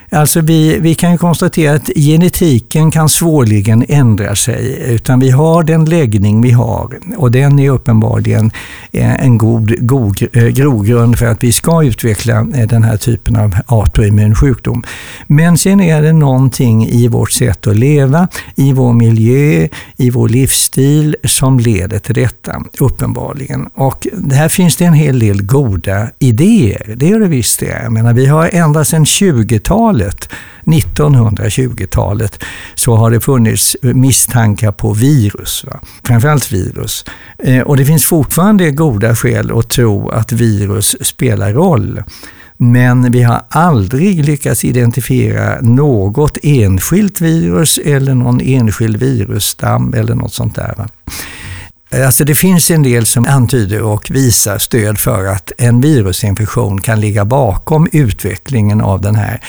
Alltså 0.09 0.41
vi, 0.41 0.79
vi 0.79 0.95
kan 0.95 1.11
ju 1.11 1.17
konstatera 1.17 1.75
att 1.75 1.89
genetiken 1.95 2.91
kan 2.91 3.09
svårligen 3.09 3.85
ändra 3.87 4.35
sig, 4.35 4.83
utan 4.87 5.19
vi 5.19 5.29
har 5.29 5.63
den 5.63 5.85
läggning 5.85 6.41
vi 6.41 6.51
har 6.51 6.99
och 7.17 7.31
den 7.31 7.59
är 7.59 7.69
uppenbarligen 7.69 8.51
eh, 8.91 9.23
en 9.25 9.37
god, 9.37 9.87
god 9.87 10.21
eh, 10.33 10.47
grogrund 10.47 11.17
för 11.17 11.25
att 11.25 11.43
vi 11.43 11.51
ska 11.51 11.83
utveckla 11.83 12.47
eh, 12.55 12.67
den 12.67 12.83
här 12.83 12.97
typen 12.97 13.35
av 13.35 13.55
autoimmun 13.65 14.35
sjukdom. 14.35 14.83
Men 15.27 15.57
sen 15.57 15.81
är 15.81 16.01
det 16.01 16.13
någonting 16.13 16.87
i 16.87 17.07
vårt 17.07 17.31
sätt 17.31 17.67
att 17.67 17.77
leva, 17.77 18.27
i 18.55 18.73
vår 18.73 18.93
miljö, 18.93 19.67
i 19.97 20.09
vår 20.09 20.29
livsstil 20.29 21.15
som 21.23 21.59
leder 21.59 21.99
till 21.99 22.15
detta, 22.15 22.63
uppenbarligen. 22.79 23.69
Och 23.73 24.07
här 24.31 24.49
finns 24.49 24.75
det 24.75 24.85
en 24.85 24.93
hel 24.93 25.19
del 25.19 25.43
goda 25.43 26.07
idéer, 26.19 26.93
det 26.95 27.07
gör 27.07 27.19
det 27.19 27.27
visst 27.27 27.59
det. 27.59 27.79
Jag 27.83 27.91
menar, 27.91 28.13
vi 28.13 28.25
har 28.25 28.49
ända 28.53 28.85
sedan 28.85 29.05
20-talet 29.05 29.96
20-talet, 29.97 30.29
1920-talet, 30.65 32.43
så 32.75 32.95
har 32.95 33.11
det 33.11 33.19
funnits 33.21 33.75
misstankar 33.81 34.71
på 34.71 34.93
virus. 34.93 35.65
Va? 35.67 35.79
Framförallt 36.03 36.51
virus. 36.51 37.05
Eh, 37.43 37.61
och 37.61 37.77
det 37.77 37.85
finns 37.85 38.05
fortfarande 38.05 38.71
goda 38.71 39.15
skäl 39.15 39.59
att 39.59 39.69
tro 39.69 40.09
att 40.09 40.31
virus 40.31 40.95
spelar 41.01 41.53
roll. 41.53 42.03
Men 42.59 43.11
vi 43.11 43.23
har 43.23 43.41
aldrig 43.49 44.25
lyckats 44.25 44.65
identifiera 44.65 45.61
något 45.61 46.37
enskilt 46.43 47.21
virus 47.21 47.77
eller 47.77 48.13
någon 48.13 48.41
enskild 48.41 48.97
virusstam 48.97 49.93
eller 49.93 50.15
något 50.15 50.33
sånt 50.33 50.55
där. 50.55 50.87
Eh, 51.89 52.05
alltså 52.05 52.23
det 52.23 52.35
finns 52.35 52.71
en 52.71 52.83
del 52.83 53.05
som 53.05 53.25
antyder 53.25 53.81
och 53.81 54.11
visar 54.11 54.57
stöd 54.57 54.99
för 54.99 55.25
att 55.25 55.51
en 55.57 55.81
virusinfektion 55.81 56.81
kan 56.81 57.01
ligga 57.01 57.25
bakom 57.25 57.87
utvecklingen 57.91 58.81
av 58.81 59.01
den 59.01 59.15
här 59.15 59.41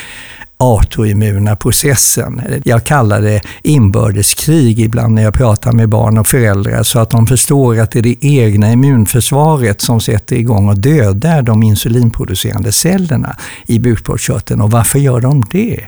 autoimmuna 0.60 1.56
processen. 1.56 2.42
Jag 2.64 2.84
kallar 2.84 3.20
det 3.20 3.40
inbördeskrig 3.62 4.80
ibland 4.80 5.14
när 5.14 5.22
jag 5.22 5.34
pratar 5.34 5.72
med 5.72 5.88
barn 5.88 6.18
och 6.18 6.26
föräldrar 6.26 6.82
så 6.82 6.98
att 6.98 7.10
de 7.10 7.26
förstår 7.26 7.80
att 7.80 7.90
det 7.90 7.98
är 7.98 8.02
det 8.02 8.16
egna 8.20 8.72
immunförsvaret 8.72 9.80
som 9.80 10.00
sätter 10.00 10.36
igång 10.36 10.68
och 10.68 10.78
dödar 10.78 11.42
de 11.42 11.62
insulinproducerande 11.62 12.72
cellerna 12.72 13.36
i 13.66 13.78
bukspottkörteln. 13.78 14.60
Och 14.60 14.70
varför 14.70 14.98
gör 14.98 15.20
de 15.20 15.44
det? 15.50 15.86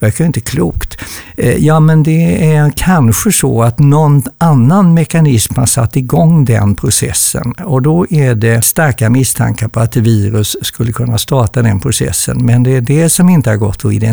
Det 0.00 0.06
verkar 0.06 0.24
inte 0.24 0.40
klokt. 0.40 0.98
Eh, 1.36 1.56
ja, 1.56 1.80
men 1.80 2.02
det 2.02 2.54
är 2.54 2.72
kanske 2.76 3.32
så 3.32 3.62
att 3.62 3.78
någon 3.78 4.22
annan 4.38 4.94
mekanism 4.94 5.54
har 5.56 5.66
satt 5.66 5.96
igång 5.96 6.44
den 6.44 6.74
processen 6.74 7.52
och 7.52 7.82
då 7.82 8.06
är 8.10 8.34
det 8.34 8.64
starka 8.64 9.10
misstankar 9.10 9.68
på 9.68 9.80
att 9.80 9.96
virus 9.96 10.56
skulle 10.62 10.92
kunna 10.92 11.18
starta 11.18 11.62
den 11.62 11.80
processen. 11.80 12.46
Men 12.46 12.62
det 12.62 12.76
är 12.76 12.80
det 12.80 13.08
som 13.08 13.28
inte 13.28 13.50
har 13.50 13.56
gått 13.56 13.84
att 13.84 13.92
identifiera. 13.92 14.11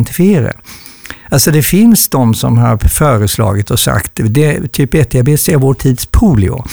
Alltså 1.29 1.51
det 1.51 1.63
finns 1.63 2.09
de 2.09 2.33
som 2.33 2.57
har 2.57 2.77
föreslagit 2.77 3.71
och 3.71 3.79
sagt 3.79 4.19
att 4.19 4.71
typ 4.71 4.93
1-diabetes 4.93 5.49
är 5.49 5.57
vår 5.57 5.73
tids 5.73 6.05
polio 6.05 6.63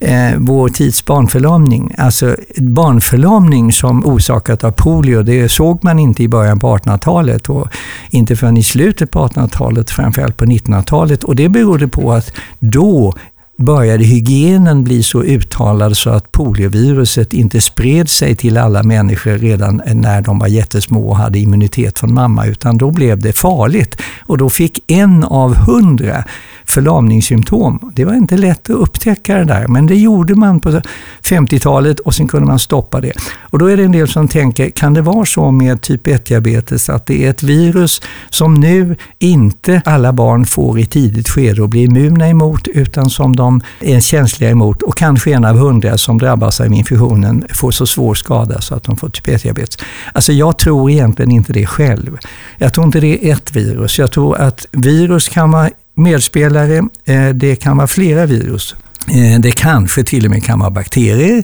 eh, 0.00 0.32
vår 0.36 0.68
tids 0.68 1.04
barnförlamning. 1.04 1.94
Alltså 1.98 2.36
barnförlamning 2.56 3.72
som 3.72 4.06
orsakat 4.06 4.64
av 4.64 4.70
polio, 4.70 5.22
det 5.22 5.48
såg 5.48 5.84
man 5.84 5.98
inte 5.98 6.22
i 6.22 6.28
början 6.28 6.58
på 6.58 6.76
1800-talet 6.76 7.48
och 7.48 7.68
inte 8.10 8.36
förrän 8.36 8.56
i 8.56 8.62
slutet 8.62 9.10
på 9.10 9.28
1800-talet, 9.28 9.90
framförallt 9.90 10.36
på 10.36 10.44
1900-talet. 10.44 11.24
Och 11.24 11.36
det 11.36 11.48
berodde 11.48 11.88
på 11.88 12.12
att 12.12 12.32
då 12.58 13.14
började 13.58 14.04
hygienen 14.04 14.84
bli 14.84 15.02
så 15.02 15.22
uttalad 15.22 15.96
så 15.96 16.10
att 16.10 16.32
polioviruset 16.32 17.32
inte 17.32 17.60
spred 17.60 18.08
sig 18.08 18.36
till 18.36 18.56
alla 18.56 18.82
människor 18.82 19.32
redan 19.32 19.82
när 19.94 20.20
de 20.22 20.38
var 20.38 20.46
jättesmå 20.46 21.08
och 21.08 21.16
hade 21.16 21.38
immunitet 21.38 21.98
från 21.98 22.14
mamma, 22.14 22.46
utan 22.46 22.78
då 22.78 22.90
blev 22.90 23.18
det 23.18 23.32
farligt. 23.32 24.00
Och 24.20 24.38
då 24.38 24.50
fick 24.50 24.90
en 24.90 25.24
av 25.24 25.54
hundra 25.54 26.24
förlamningssymptom. 26.68 27.92
Det 27.94 28.04
var 28.04 28.14
inte 28.14 28.36
lätt 28.36 28.70
att 28.70 28.76
upptäcka 28.76 29.36
det 29.36 29.44
där, 29.44 29.66
men 29.66 29.86
det 29.86 29.96
gjorde 29.96 30.34
man 30.34 30.60
på 30.60 30.80
50-talet 31.22 32.00
och 32.00 32.14
sen 32.14 32.28
kunde 32.28 32.46
man 32.46 32.58
stoppa 32.58 33.00
det. 33.00 33.12
Och 33.40 33.58
då 33.58 33.66
är 33.66 33.76
det 33.76 33.84
en 33.84 33.92
del 33.92 34.08
som 34.08 34.28
tänker, 34.28 34.70
kan 34.70 34.94
det 34.94 35.02
vara 35.02 35.26
så 35.26 35.50
med 35.50 35.82
typ 35.82 36.06
1-diabetes 36.06 36.92
att 36.94 37.06
det 37.06 37.24
är 37.24 37.30
ett 37.30 37.42
virus 37.42 38.02
som 38.30 38.54
nu 38.54 38.96
inte 39.18 39.82
alla 39.84 40.12
barn 40.12 40.46
får 40.46 40.78
i 40.78 40.86
tidigt 40.86 41.28
skede 41.28 41.62
och 41.62 41.68
blir 41.68 41.84
immuna 41.84 42.28
emot, 42.28 42.68
utan 42.68 43.10
som 43.10 43.36
de 43.36 43.60
är 43.80 44.00
känsliga 44.00 44.50
emot 44.50 44.82
och 44.82 44.96
kanske 44.96 45.32
en 45.32 45.44
av 45.44 45.56
hundra 45.56 45.98
som 45.98 46.18
drabbas 46.18 46.60
av 46.60 46.72
infektionen 46.72 47.44
får 47.54 47.70
så 47.70 47.86
svår 47.86 48.14
skada 48.14 48.60
så 48.60 48.74
att 48.74 48.84
de 48.84 48.96
får 48.96 49.08
typ 49.08 49.26
1-diabetes. 49.26 49.78
Alltså 50.12 50.32
jag 50.32 50.58
tror 50.58 50.90
egentligen 50.90 51.30
inte 51.30 51.52
det 51.52 51.66
själv. 51.66 52.18
Jag 52.58 52.74
tror 52.74 52.86
inte 52.86 53.00
det 53.00 53.28
är 53.28 53.32
ett 53.32 53.56
virus. 53.56 53.98
Jag 53.98 54.12
tror 54.12 54.36
att 54.36 54.66
virus 54.72 55.28
kan 55.28 55.50
vara 55.50 55.70
medspelare. 55.98 56.88
Eh, 57.04 57.28
det 57.28 57.56
kan 57.56 57.76
vara 57.76 57.86
flera 57.86 58.26
virus. 58.26 58.76
Eh, 59.08 59.40
det 59.40 59.52
kanske 59.52 60.04
till 60.04 60.24
och 60.24 60.30
med 60.30 60.44
kan 60.44 60.58
vara 60.58 60.70
bakterier 60.70 61.42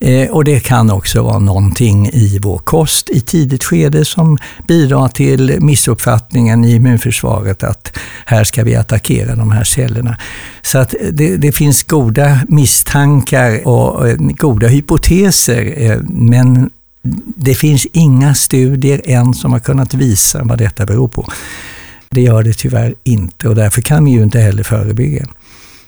eh, 0.00 0.30
och 0.30 0.44
det 0.44 0.60
kan 0.60 0.90
också 0.90 1.22
vara 1.22 1.38
någonting 1.38 2.08
i 2.12 2.38
vår 2.42 2.58
kost 2.58 3.10
i 3.10 3.20
tidigt 3.20 3.64
skede 3.64 4.04
som 4.04 4.38
bidrar 4.68 5.08
till 5.08 5.56
missuppfattningen 5.60 6.64
i 6.64 6.74
immunförsvaret 6.74 7.62
att 7.62 7.98
här 8.26 8.44
ska 8.44 8.64
vi 8.64 8.76
attackera 8.76 9.36
de 9.36 9.50
här 9.50 9.64
cellerna. 9.64 10.16
Så 10.62 10.78
att 10.78 10.94
det, 11.12 11.36
det 11.36 11.52
finns 11.52 11.82
goda 11.82 12.40
misstankar 12.48 13.68
och 13.68 14.18
goda 14.18 14.66
hypoteser 14.66 15.98
men 16.08 16.70
det 17.36 17.54
finns 17.54 17.86
inga 17.92 18.34
studier 18.34 19.00
än 19.04 19.34
som 19.34 19.52
har 19.52 19.60
kunnat 19.60 19.94
visa 19.94 20.44
vad 20.44 20.58
detta 20.58 20.86
beror 20.86 21.08
på. 21.08 21.28
Det 22.14 22.20
gör 22.20 22.42
det 22.42 22.52
tyvärr 22.52 22.94
inte 23.04 23.48
och 23.48 23.54
därför 23.54 23.82
kan 23.82 24.04
vi 24.04 24.10
ju 24.10 24.22
inte 24.22 24.38
heller 24.38 24.62
förebygga. 24.62 25.26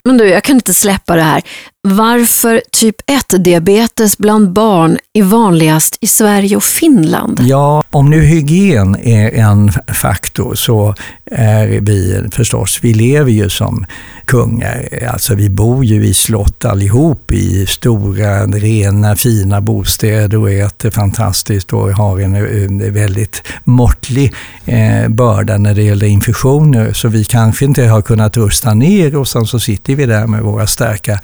Men 0.05 0.17
du, 0.17 0.29
jag 0.29 0.45
kan 0.45 0.57
inte 0.57 0.75
släppa 0.75 1.17
det 1.17 1.23
här. 1.23 1.43
Varför 1.89 2.63
typ 2.73 2.97
1-diabetes 3.11 4.19
bland 4.19 4.53
barn 4.53 4.99
är 5.13 5.23
vanligast 5.23 5.99
i 6.01 6.07
Sverige 6.07 6.57
och 6.57 6.63
Finland? 6.63 7.41
Ja, 7.43 7.83
om 7.91 8.11
nu 8.11 8.21
hygien 8.21 8.97
är 9.03 9.31
en 9.31 9.73
faktor 9.95 10.55
så 10.55 10.95
är 11.31 11.67
vi 11.67 12.29
förstås, 12.33 12.79
vi 12.83 12.95
lever 12.95 13.31
ju 13.31 13.49
som 13.49 13.87
kungar. 14.27 14.89
Alltså 15.13 15.35
vi 15.35 15.49
bor 15.49 15.85
ju 15.85 16.07
i 16.07 16.15
slott 16.15 16.65
allihop 16.65 17.33
i 17.33 17.67
stora, 17.67 18.47
rena, 18.47 19.17
fina 19.17 19.61
bostäder 19.61 20.39
och 20.39 20.51
äter 20.51 20.91
fantastiskt 20.91 21.73
och 21.73 21.91
har 21.91 22.21
en, 22.21 22.35
en 22.35 22.93
väldigt 22.95 23.43
måttlig 23.65 24.35
eh, 24.65 25.09
börda 25.09 25.59
när 25.59 25.75
det 25.75 25.83
gäller 25.83 26.07
infektioner. 26.07 26.93
Så 26.93 27.09
vi 27.09 27.25
kanske 27.25 27.65
inte 27.65 27.85
har 27.85 28.03
kunnat 28.03 28.37
rusta 28.37 28.75
ner 28.75 29.17
och 29.17 29.29
sen 29.29 29.47
så 29.47 29.61
sitter 29.61 29.95
vi 29.95 30.07
där 30.07 30.27
med 30.27 30.43
våra 30.43 30.67
starka 30.67 31.21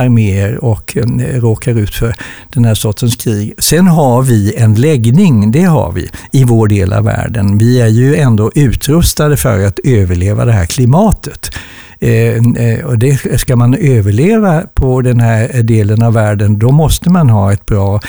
arméer 0.00 0.64
och 0.64 0.96
eh, 0.96 1.04
råkar 1.40 1.78
ut 1.78 1.94
för 1.94 2.14
den 2.48 2.64
här 2.64 2.74
sortens 2.74 3.16
krig. 3.16 3.54
Sen 3.58 3.86
har 3.86 4.22
vi 4.22 4.54
en 4.56 4.74
läggning, 4.74 5.52
det 5.52 5.64
har 5.64 5.92
vi, 5.92 6.10
i 6.32 6.44
vår 6.44 6.68
del 6.68 6.92
av 6.92 7.04
världen. 7.04 7.58
Vi 7.58 7.80
är 7.80 7.88
ju 7.88 8.16
ändå 8.16 8.50
utrustade 8.54 9.36
för 9.36 9.66
att 9.66 9.78
överleva 9.84 10.44
det 10.44 10.52
här 10.52 10.66
klimatet. 10.66 11.50
Eh, 12.00 12.36
eh, 12.36 12.84
och 12.84 12.98
det, 12.98 13.40
ska 13.40 13.56
man 13.56 13.74
överleva 13.74 14.62
på 14.74 15.00
den 15.00 15.20
här 15.20 15.62
delen 15.62 16.02
av 16.02 16.12
världen, 16.12 16.58
då 16.58 16.70
måste 16.70 17.10
man 17.10 17.30
ha 17.30 17.52
ett 17.52 17.66
bra 17.66 18.00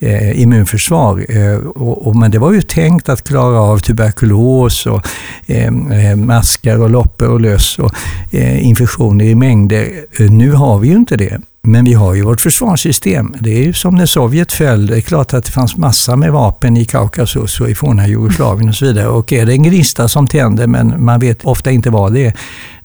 eh, 0.00 0.40
immunförsvar. 0.40 1.26
Eh, 1.28 1.56
och, 1.56 2.06
och, 2.06 2.16
men 2.16 2.30
det 2.30 2.38
var 2.38 2.52
ju 2.52 2.62
tänkt 2.62 3.08
att 3.08 3.28
klara 3.28 3.60
av 3.60 3.78
tuberkulos 3.78 4.86
och 4.86 5.06
eh, 5.46 5.66
eh 5.66 6.16
maskar 6.16 6.78
och 6.78 6.90
loppor 6.90 7.28
och 7.28 7.40
löss 7.40 7.78
och 7.78 7.92
eh, 8.32 8.66
infektioner 8.66 9.24
i 9.24 9.34
mängder. 9.34 10.04
Eh, 10.18 10.30
nu 10.30 10.52
har 10.52 10.78
vi 10.78 10.88
ju 10.88 10.96
inte 10.96 11.16
det. 11.16 11.40
Men 11.62 11.84
vi 11.84 11.92
har 11.92 12.14
ju 12.14 12.22
vårt 12.22 12.40
försvarssystem. 12.40 13.34
Det 13.40 13.50
är 13.50 13.64
ju 13.64 13.72
som 13.72 13.94
när 13.94 14.06
Sovjet 14.06 14.52
föll. 14.52 14.86
Det 14.86 14.96
är 14.96 15.00
klart 15.00 15.34
att 15.34 15.44
det 15.44 15.50
fanns 15.50 15.76
massor 15.76 16.16
med 16.16 16.32
vapen 16.32 16.76
i 16.76 16.84
Kaukasus 16.84 17.60
och 17.60 17.70
i 17.70 17.74
forna 17.74 18.08
Jugoslavien 18.08 18.68
och 18.68 18.74
så 18.74 18.84
vidare. 18.84 19.08
Och 19.08 19.32
är 19.32 19.46
det 19.46 19.52
en 19.52 19.62
gnista 19.62 20.08
som 20.08 20.26
tänder, 20.26 20.66
men 20.66 21.04
man 21.04 21.20
vet 21.20 21.44
ofta 21.44 21.70
inte 21.70 21.90
vad 21.90 22.12
det 22.12 22.26
är, 22.26 22.32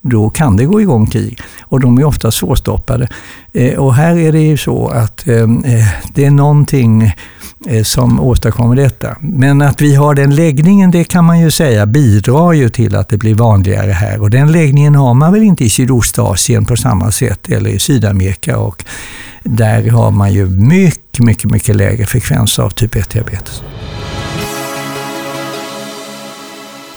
då 0.02 0.30
kan 0.30 0.58
det 0.58 0.66
gå 0.66 0.82
igång 0.82 1.08
krig. 1.08 1.40
Och 1.62 1.80
de 1.80 1.98
är 1.98 2.04
ofta 2.04 2.32
svårstoppade. 2.32 3.08
Eh, 3.54 3.80
och 3.80 3.96
här 3.96 4.18
är 4.18 4.32
det 4.32 4.42
ju 4.42 4.58
så 4.58 4.88
att 4.88 5.28
eh, 5.28 5.36
eh, 5.36 5.88
det 6.14 6.26
är 6.26 6.32
någonting 6.32 7.14
Eh, 7.68 7.84
som 7.84 8.20
åstadkommer 8.20 8.76
detta. 8.76 9.18
Men 9.20 9.62
att 9.62 9.82
vi 9.82 9.96
har 9.96 10.16
den 10.16 10.36
läggningen, 10.36 10.92
det 10.92 11.04
kan 11.04 11.26
man 11.26 11.40
ju 11.40 11.52
säga 11.52 11.86
bidrar 11.86 12.54
ju 12.54 12.70
till 12.70 12.96
att 12.96 13.10
det 13.10 13.18
blir 13.18 13.36
vanligare 13.36 13.92
här. 13.92 14.22
Och 14.22 14.30
den 14.30 14.52
läggningen 14.52 14.96
har 14.96 15.14
man 15.14 15.34
väl 15.34 15.44
inte 15.44 15.64
i 15.64 15.70
Sydostasien 15.70 16.66
på 16.66 16.76
samma 16.76 17.12
sätt, 17.12 17.50
eller 17.50 17.70
i 17.70 17.80
Sydamerika. 17.80 18.58
Och 18.58 18.84
där 19.44 19.90
har 19.90 20.12
man 20.12 20.34
ju 20.34 20.46
mycket, 20.46 21.20
mycket, 21.20 21.52
mycket 21.52 21.76
lägre 21.76 22.06
frekvens 22.06 22.60
av 22.60 22.70
typ 22.70 22.96
1-diabetes. 22.96 23.62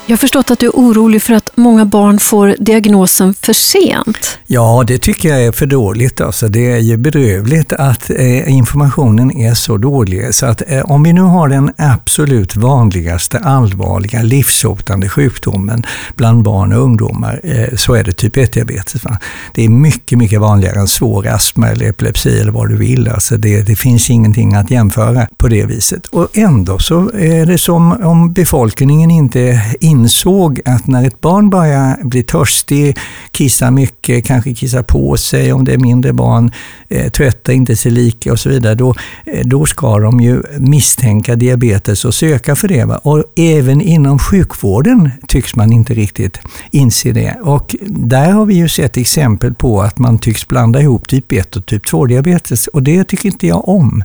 Jag 0.09 0.13
har 0.13 0.19
förstått 0.19 0.51
att 0.51 0.59
du 0.59 0.67
är 0.67 0.71
orolig 0.71 1.23
för 1.23 1.35
att 1.35 1.51
många 1.55 1.85
barn 1.85 2.19
får 2.19 2.57
diagnosen 2.59 3.35
för 3.35 3.53
sent. 3.53 4.39
Ja, 4.47 4.85
det 4.87 4.99
tycker 4.99 5.29
jag 5.29 5.45
är 5.45 5.53
för 5.53 5.67
dåligt. 5.67 6.21
Alltså, 6.21 6.49
det 6.49 6.73
är 6.73 6.79
ju 6.79 6.97
bedrövligt 6.97 7.73
att 7.73 8.11
eh, 8.11 8.53
informationen 8.53 9.31
är 9.31 9.55
så 9.55 9.77
dålig. 9.77 10.35
Så 10.35 10.47
att 10.47 10.63
eh, 10.67 10.81
om 10.81 11.03
vi 11.03 11.13
nu 11.13 11.21
har 11.21 11.49
den 11.49 11.73
absolut 11.77 12.57
vanligaste 12.57 13.39
allvarliga 13.39 14.23
livshotande 14.23 15.09
sjukdomen 15.09 15.83
bland 16.17 16.43
barn 16.43 16.73
och 16.73 16.83
ungdomar 16.83 17.41
eh, 17.43 17.77
så 17.77 17.95
är 17.95 18.05
det 18.05 18.13
typ 18.13 18.37
1-diabetes. 18.37 19.19
Det 19.55 19.65
är 19.65 19.69
mycket, 19.69 20.19
mycket 20.19 20.41
vanligare 20.41 20.81
än 20.81 20.89
svår 20.89 21.27
astma 21.27 21.69
eller 21.69 21.89
epilepsi 21.89 22.41
eller 22.41 22.53
vad 22.53 22.69
du 22.69 22.77
vill. 22.77 23.09
Alltså 23.09 23.37
det, 23.37 23.63
det 23.63 23.77
finns 23.77 24.11
ingenting 24.11 24.55
att 24.55 24.71
jämföra 24.71 25.27
på 25.37 25.49
det 25.49 25.65
viset. 25.65 26.07
Och 26.07 26.39
ändå 26.39 26.79
så 26.79 27.11
är 27.15 27.47
det 27.47 27.59
som 27.59 27.93
om 27.93 28.33
befolkningen 28.33 29.11
inte 29.11 29.61
insåg 29.99 30.61
att 30.65 30.87
när 30.87 31.07
ett 31.07 31.21
barn 31.21 31.51
börjar 31.51 32.05
bli 32.05 32.23
törstig, 32.23 32.99
kissa 33.31 33.71
mycket, 33.71 34.25
kanske 34.25 34.55
kissa 34.55 34.83
på 34.83 35.17
sig 35.17 35.53
om 35.53 35.65
det 35.65 35.75
är 35.75 35.79
mindre 35.79 36.13
barn, 36.13 36.53
eh, 36.89 37.11
trötta, 37.11 37.53
inte 37.53 37.77
sig 37.77 37.93
lika 37.93 38.33
och 38.33 38.41
så 38.41 38.49
vidare, 38.49 38.75
då, 38.75 38.95
eh, 39.27 39.47
då 39.47 39.67
ska 39.67 39.99
de 39.99 40.21
ju 40.21 40.43
misstänka 40.59 41.37
diabetes 41.37 42.05
och 42.05 42.15
söka 42.15 42.57
för 42.57 42.69
det. 42.69 42.85
Va? 42.85 42.97
Och 42.97 43.25
även 43.37 43.81
inom 43.81 44.19
sjukvården 44.19 45.11
tycks 45.29 45.57
man 45.57 45.73
inte 45.73 45.95
riktigt 45.95 46.41
inse 46.71 47.13
det. 47.13 47.37
Och 47.43 47.77
där 47.87 48.31
har 48.31 48.47
vi 48.47 48.55
ju 48.55 48.69
sett 48.69 48.97
exempel 48.97 49.55
på 49.55 49.83
att 49.83 49.99
man 49.99 50.19
tycks 50.19 50.49
blanda 50.49 50.81
ihop 50.81 51.09
typ 51.09 51.33
1 51.33 51.57
och 51.57 51.67
typ 51.67 51.87
2-diabetes 51.87 52.67
och 52.67 52.83
det 52.83 53.05
tycker 53.05 53.29
inte 53.29 53.47
jag 53.47 53.69
om. 53.69 54.03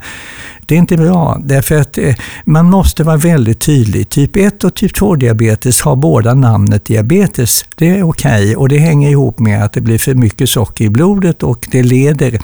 Det 0.66 0.76
är 0.76 0.80
inte 0.80 0.98
bra, 0.98 1.42
därför 1.44 1.82
att 1.82 1.98
eh, 1.98 2.16
man 2.46 2.70
måste 2.70 3.04
vara 3.04 3.18
väldigt 3.18 3.60
tydlig. 3.60 4.10
Typ 4.10 4.36
1 4.36 4.64
och 4.64 4.74
typ 4.74 4.98
2-diabetes 4.98 5.82
har 5.82 5.96
båda 5.96 6.34
namnet 6.34 6.86
diabetes. 6.86 7.66
Det 7.76 7.90
är 7.90 8.04
okej 8.04 8.44
okay, 8.44 8.56
och 8.56 8.70
det 8.70 8.78
hänger 8.78 9.10
ihop 9.10 9.40
med 9.40 9.64
att 9.64 9.74
det 9.74 9.82
blir 9.82 9.98
för 9.98 10.14
mycket 10.14 10.50
socker 10.50 10.86
i 10.86 10.90
blodet 10.90 11.44
och 11.44 11.68
det 11.72 11.84
leder 11.84 12.40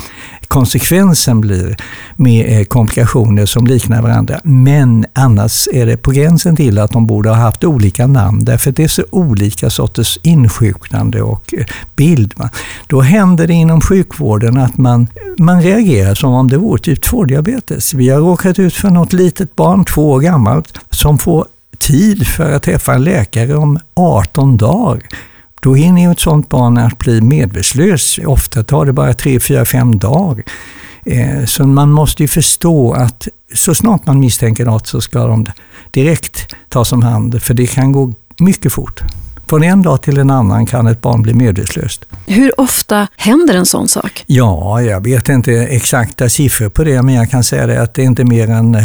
konsekvensen 0.50 1.42
blir 1.42 1.78
med 2.16 2.60
eh, 2.60 2.66
komplikationer 2.66 3.46
som 3.46 3.68
liknar 3.68 4.02
varandra. 4.02 4.40
Men 4.44 5.06
annars 5.14 5.68
är 5.74 5.86
det 5.86 5.98
på 5.98 6.12
gränsen 6.12 6.56
till 6.56 6.80
att 6.80 6.92
de 6.92 7.08
borde 7.08 7.30
ha 7.30 7.36
haft 7.36 7.64
olika 7.64 8.08
namn 8.08 8.46
därför 8.46 8.70
att 8.70 8.76
det 8.76 8.84
är 8.84 8.88
så 8.88 9.04
olika 9.10 9.70
sorters 9.70 10.20
insjuknande 10.24 11.22
och 11.22 11.54
eh, 11.54 11.66
bild. 11.96 12.34
Då 12.88 13.02
händer 13.02 13.48
det 13.48 13.54
inom 13.54 13.82
sjukvården 13.82 14.58
att 14.58 14.78
man, 14.78 15.08
man 15.38 15.62
reagerar 15.62 16.16
som 16.16 16.34
om 16.34 16.48
det 16.48 16.58
vore 16.58 16.82
typ 16.82 17.04
2-diabetes. 17.04 17.94
Vi 17.94 18.10
har 18.10 18.20
råkat 18.20 18.60
ut 18.60 18.74
för 18.74 18.90
något 18.90 19.14
litet 19.14 19.56
barn, 19.56 19.86
två 19.86 20.12
år 20.12 20.20
gammalt, 20.20 20.80
som 20.90 21.18
får 21.18 21.46
tid 21.80 22.28
för 22.28 22.52
att 22.52 22.64
träffa 22.64 22.94
en 22.94 23.04
läkare 23.04 23.56
om 23.56 23.80
18 23.94 24.58
dagar. 24.58 25.02
Då 25.62 25.76
hinner 25.76 26.02
ju 26.02 26.12
ett 26.12 26.20
sådant 26.20 26.50
barn 26.50 26.78
att 26.78 26.98
bli 26.98 27.22
medvetslös. 27.22 28.20
Ofta 28.26 28.64
tar 28.64 28.86
det 28.86 28.94
bara 28.94 29.14
3, 29.14 29.40
4, 29.40 29.66
5 29.66 30.00
dagar. 30.00 30.44
Eh, 31.06 31.46
så 31.46 31.68
man 31.68 31.92
måste 31.92 32.24
ju 32.24 32.28
förstå 32.28 32.94
att 32.94 33.28
så 33.54 33.76
snart 33.76 34.06
man 34.06 34.20
misstänker 34.20 34.66
något 34.66 34.88
så 34.88 35.02
ska 35.02 35.28
de 35.28 35.46
direkt 35.92 36.56
tas 36.70 36.92
om 36.92 37.04
hand, 37.04 37.42
för 37.42 37.54
det 37.54 37.68
kan 37.68 37.92
gå 37.92 38.14
mycket 38.40 38.74
fort. 38.74 39.02
Från 39.50 39.64
en 39.64 39.82
dag 39.82 40.02
till 40.02 40.18
en 40.18 40.30
annan 40.30 40.66
kan 40.66 40.88
ett 40.88 41.02
barn 41.02 41.22
bli 41.22 41.34
medvetslöst. 41.34 42.06
Hur 42.26 42.60
ofta 42.60 43.08
händer 43.18 43.56
en 43.56 43.66
sån 43.66 43.88
sak? 43.88 44.24
Ja, 44.28 44.82
jag 44.82 45.04
vet 45.04 45.30
inte 45.30 45.54
exakta 45.54 46.30
siffror 46.30 46.70
på 46.70 46.84
det, 46.84 47.02
men 47.02 47.16
jag 47.16 47.30
kan 47.30 47.44
säga 47.44 47.68
det 47.68 47.82
att 47.82 47.94
det 47.94 48.02
är 48.02 48.06
inte 48.06 48.24
mer 48.24 48.50
än 48.50 48.78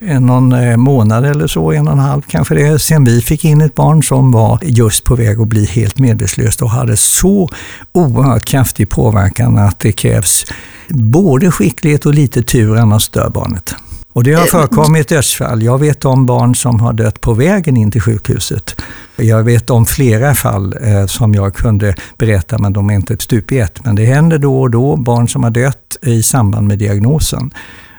en 0.00 0.26
någon 0.26 0.52
eh, 0.52 0.76
månad 0.76 1.24
eller 1.24 1.46
så, 1.46 1.72
en 1.72 1.86
och 1.86 1.92
en 1.92 1.98
halv 1.98 2.22
kanske 2.22 2.54
det 2.54 2.66
är, 2.66 2.78
sen 2.78 3.04
vi 3.04 3.20
fick 3.20 3.44
in 3.44 3.60
ett 3.60 3.74
barn 3.74 4.02
som 4.02 4.32
var 4.32 4.58
just 4.62 5.04
på 5.04 5.14
väg 5.14 5.40
att 5.40 5.48
bli 5.48 5.64
helt 5.64 5.98
medvetslöst 5.98 6.62
och 6.62 6.70
hade 6.70 6.96
så 6.96 7.48
oerhört 7.92 8.44
kraftig 8.44 8.88
påverkan 8.88 9.58
att 9.58 9.78
det 9.78 9.92
krävs 9.92 10.46
både 10.88 11.50
skicklighet 11.50 12.06
och 12.06 12.14
lite 12.14 12.42
tur, 12.42 12.76
annars 12.76 13.08
dör 13.08 13.30
barnet. 13.30 13.74
Och 14.12 14.24
det 14.24 14.32
har 14.32 14.46
förekommit 14.46 15.08
dödsfall. 15.08 15.62
Jag 15.62 15.78
vet 15.78 16.04
om 16.04 16.26
barn 16.26 16.54
som 16.54 16.80
har 16.80 16.92
dött 16.92 17.20
på 17.20 17.34
vägen 17.34 17.76
in 17.76 17.90
till 17.90 18.00
sjukhuset. 18.00 18.80
Jag 19.16 19.42
vet 19.42 19.70
om 19.70 19.86
flera 19.86 20.34
fall 20.34 20.74
eh, 20.82 21.06
som 21.06 21.34
jag 21.34 21.54
kunde 21.54 21.94
berätta, 22.18 22.58
men 22.58 22.72
de 22.72 22.90
är 22.90 22.94
inte 22.94 23.14
ett 23.14 23.22
stup 23.22 23.52
i 23.52 23.58
ett. 23.58 23.84
Men 23.84 23.94
det 23.94 24.04
händer 24.04 24.38
då 24.38 24.60
och 24.60 24.70
då, 24.70 24.96
barn 24.96 25.28
som 25.28 25.42
har 25.42 25.50
dött 25.50 25.96
i 26.02 26.22
samband 26.22 26.68
med 26.68 26.78
diagnosen. 26.78 27.50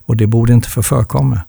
Och 0.06 0.18
det 0.18 0.28
borde 0.28 0.54
inte 0.54 0.70
få 0.70 0.84
förekomma 0.84 1.40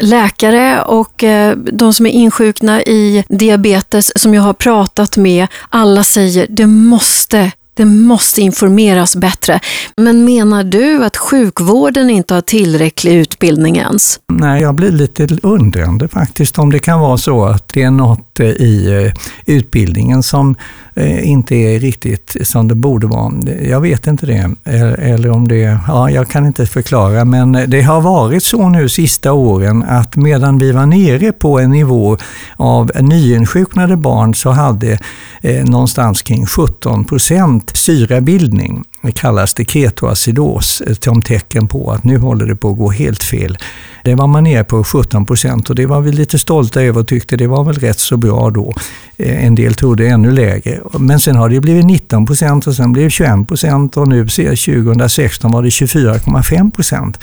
läkare 0.00 0.82
och 0.82 1.24
eh, 1.24 1.56
de 1.56 1.94
som 1.94 2.06
är 2.06 2.10
insjukna 2.10 2.82
i 2.82 3.24
diabetes 3.28 4.12
som 4.16 4.34
jag 4.34 4.42
har 4.42 4.52
pratat 4.52 5.16
med, 5.16 5.46
alla 5.68 6.04
säger 6.04 6.46
det 6.50 6.66
måste 6.66 7.52
det 7.78 7.84
måste 7.84 8.40
informeras 8.40 9.16
bättre. 9.16 9.60
Men 9.96 10.24
menar 10.24 10.64
du 10.64 11.04
att 11.04 11.16
sjukvården 11.16 12.10
inte 12.10 12.34
har 12.34 12.40
tillräcklig 12.40 13.14
utbildning 13.14 13.76
ens? 13.76 14.20
Nej, 14.32 14.62
jag 14.62 14.74
blir 14.74 14.90
lite 14.90 15.28
undrande 15.42 16.08
faktiskt 16.08 16.58
om 16.58 16.72
det 16.72 16.78
kan 16.78 17.00
vara 17.00 17.18
så 17.18 17.44
att 17.44 17.68
det 17.68 17.82
är 17.82 17.90
något 17.90 18.40
eh, 18.40 18.46
i 18.46 19.04
eh, 19.04 19.54
utbildningen 19.54 20.22
som 20.22 20.54
eh, 20.94 21.28
inte 21.28 21.54
är 21.54 21.78
riktigt 21.78 22.36
som 22.42 22.68
det 22.68 22.74
borde 22.74 23.06
vara. 23.06 23.32
Jag 23.62 23.80
vet 23.80 24.06
inte 24.06 24.26
det. 24.26 24.50
Eller 24.98 25.30
om 25.30 25.48
det, 25.48 25.78
ja, 25.88 26.10
jag 26.10 26.28
kan 26.28 26.46
inte 26.46 26.66
förklara, 26.66 27.24
men 27.24 27.52
det 27.66 27.82
har 27.82 28.00
varit 28.00 28.42
så 28.42 28.68
nu 28.68 28.88
sista 28.88 29.32
åren 29.32 29.84
att 29.88 30.16
medan 30.16 30.58
vi 30.58 30.72
var 30.72 30.86
nere 30.86 31.32
på 31.32 31.58
en 31.58 31.70
nivå 31.70 32.16
av 32.56 32.90
nyinsjuknade 33.00 33.96
barn 33.96 34.34
så 34.34 34.50
hade 34.50 34.98
eh, 35.42 35.64
någonstans 35.64 36.22
kring 36.22 36.46
17 36.46 37.04
procent 37.04 37.67
syrabildning. 37.76 38.84
Kallas 39.14 39.54
det 39.54 39.64
ketoacidos 39.64 40.82
som 41.00 41.22
tecken 41.22 41.68
på 41.68 41.92
att 41.92 42.04
nu 42.04 42.18
håller 42.18 42.46
det 42.46 42.56
på 42.56 42.70
att 42.70 42.78
gå 42.78 42.90
helt 42.90 43.24
fel. 43.24 43.58
Det 44.04 44.14
var 44.14 44.26
man 44.26 44.44
nere 44.44 44.64
på 44.64 44.84
17 44.84 45.26
procent 45.26 45.70
och 45.70 45.76
det 45.76 45.86
var 45.86 46.00
vi 46.00 46.12
lite 46.12 46.38
stolta 46.38 46.82
över 46.82 47.00
och 47.00 47.08
tyckte 47.08 47.36
det 47.36 47.46
var 47.46 47.64
väl 47.64 47.74
rätt 47.74 47.98
så 47.98 48.16
bra 48.16 48.50
då. 48.50 48.74
Eh, 49.16 49.46
en 49.46 49.54
del 49.54 49.74
trodde 49.74 50.08
ännu 50.08 50.30
lägre. 50.30 50.80
Men 50.98 51.20
sen 51.20 51.36
har 51.36 51.48
det 51.48 51.60
blivit 51.60 51.86
19 51.86 52.26
procent 52.26 52.66
och 52.66 52.74
sen 52.74 52.92
blev 52.92 53.04
det 53.04 53.10
21 53.10 53.48
procent 53.48 53.96
och 53.96 54.08
nu 54.08 54.28
2016 54.28 55.52
var 55.52 55.62
det 55.62 55.68
24,5 55.68 56.70
procent. 56.70 57.18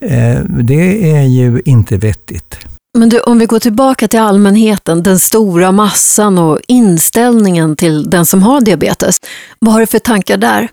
Eh, 0.00 0.40
det 0.44 1.10
är 1.12 1.22
ju 1.22 1.62
inte 1.64 1.96
vettigt. 1.96 2.58
Men 2.98 3.08
du, 3.08 3.20
om 3.20 3.38
vi 3.38 3.46
går 3.46 3.58
tillbaka 3.58 4.08
till 4.08 4.20
allmänheten, 4.20 5.02
den 5.02 5.18
stora 5.18 5.72
massan 5.72 6.38
och 6.38 6.58
inställningen 6.68 7.76
till 7.76 8.10
den 8.10 8.26
som 8.26 8.42
har 8.42 8.60
diabetes. 8.60 9.20
Vad 9.58 9.72
har 9.72 9.80
du 9.80 9.86
för 9.86 9.98
tankar 9.98 10.36
där? 10.36 10.68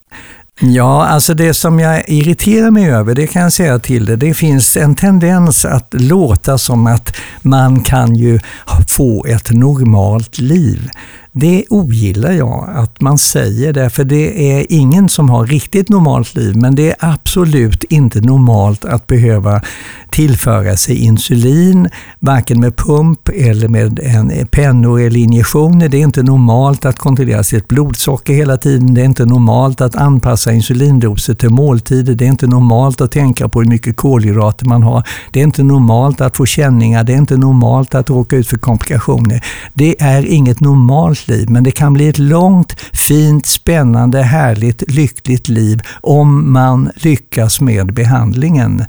Ja, 0.60 1.05
alltså 1.05 1.34
det 1.34 1.53
som 1.53 1.79
jag 1.79 2.10
irriterar 2.10 2.71
mig 2.71 2.91
över, 2.91 3.15
det 3.15 3.27
kan 3.27 3.41
jag 3.41 3.53
säga 3.53 3.79
till 3.79 4.05
det, 4.05 4.15
det 4.15 4.34
finns 4.34 4.77
en 4.77 4.95
tendens 4.95 5.65
att 5.65 5.93
låta 5.93 6.58
som 6.58 6.88
att 6.88 7.15
man 7.41 7.82
kan 7.84 8.15
ju 8.15 8.39
få 8.88 9.25
ett 9.25 9.51
normalt 9.51 10.39
liv. 10.39 10.89
Det 11.31 11.65
ogillar 11.69 12.31
jag 12.31 12.69
att 12.75 13.01
man 13.01 13.17
säger 13.17 13.73
det, 13.73 13.89
för 13.89 14.03
det 14.03 14.51
är 14.51 14.65
ingen 14.69 15.09
som 15.09 15.29
har 15.29 15.45
riktigt 15.45 15.89
normalt 15.89 16.35
liv, 16.35 16.55
men 16.55 16.75
det 16.75 16.89
är 16.89 16.95
absolut 16.99 17.83
inte 17.83 18.21
normalt 18.21 18.85
att 18.85 19.07
behöva 19.07 19.61
tillföra 20.09 20.77
sig 20.77 20.95
insulin, 20.95 21.89
varken 22.19 22.59
med 22.59 22.75
pump 22.75 23.29
eller 23.29 23.67
med 23.67 23.99
en 23.99 24.47
pennor 24.47 25.01
eller 25.01 25.19
injektioner. 25.19 25.89
Det 25.89 25.97
är 25.97 26.01
inte 26.01 26.23
normalt 26.23 26.85
att 26.85 26.97
kontrollera 26.97 27.43
sitt 27.43 27.67
blodsocker 27.67 28.33
hela 28.33 28.57
tiden. 28.57 28.93
Det 28.93 29.01
är 29.01 29.05
inte 29.05 29.25
normalt 29.25 29.81
att 29.81 29.95
anpassa 29.95 30.51
insulindoser 30.51 31.33
till 31.33 31.49
måltider. 31.49 32.13
Det 32.13 32.25
är 32.25 32.29
inte 32.29 32.47
normalt 32.47 33.01
att 33.01 33.11
tänka 33.11 33.49
på 33.49 33.61
hur 33.61 33.69
mycket 33.69 33.97
kolhydrater 33.97 34.65
man 34.65 34.83
har. 34.83 35.03
Det 35.31 35.39
är 35.39 35.43
inte 35.43 35.63
normalt 35.63 36.21
att 36.21 36.37
få 36.37 36.45
känningar. 36.45 37.03
Det 37.03 37.13
är 37.13 37.17
inte 37.17 37.37
normalt 37.37 37.95
att 37.95 38.09
råka 38.09 38.35
ut 38.35 38.47
för 38.47 38.57
komplikationer. 38.57 39.43
Det 39.73 40.01
är 40.01 40.25
inget 40.25 40.59
normalt 40.59 41.18
liv, 41.27 41.49
men 41.49 41.63
det 41.63 41.71
kan 41.71 41.93
bli 41.93 42.08
ett 42.08 42.17
långt, 42.17 42.75
fint, 42.93 43.45
spännande, 43.45 44.21
härligt, 44.21 44.91
lyckligt 44.91 45.47
liv 45.47 45.82
om 46.01 46.53
man 46.53 46.89
lyckas 46.95 47.62
med 47.62 47.93
behandlingen. 47.93 48.84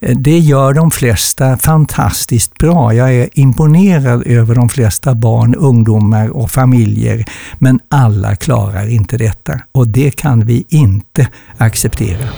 Det 0.00 0.38
gör 0.38 0.74
de 0.74 0.90
flesta 0.90 1.56
fantastiskt 1.56 2.58
bra. 2.58 2.94
Jag 2.94 3.14
är 3.14 3.28
imponerad 3.32 4.26
över 4.26 4.54
de 4.54 4.68
flesta 4.68 5.14
barn, 5.14 5.54
ungdomar 5.54 6.28
och 6.28 6.50
familjer. 6.50 7.24
Men 7.58 7.80
alla 7.88 8.36
klarar 8.36 8.88
inte 8.88 9.16
detta 9.16 9.60
och 9.72 9.88
det 9.88 10.10
kan 10.10 10.46
vi 10.46 10.64
inte 10.68 11.28
acceptera. 11.56 12.28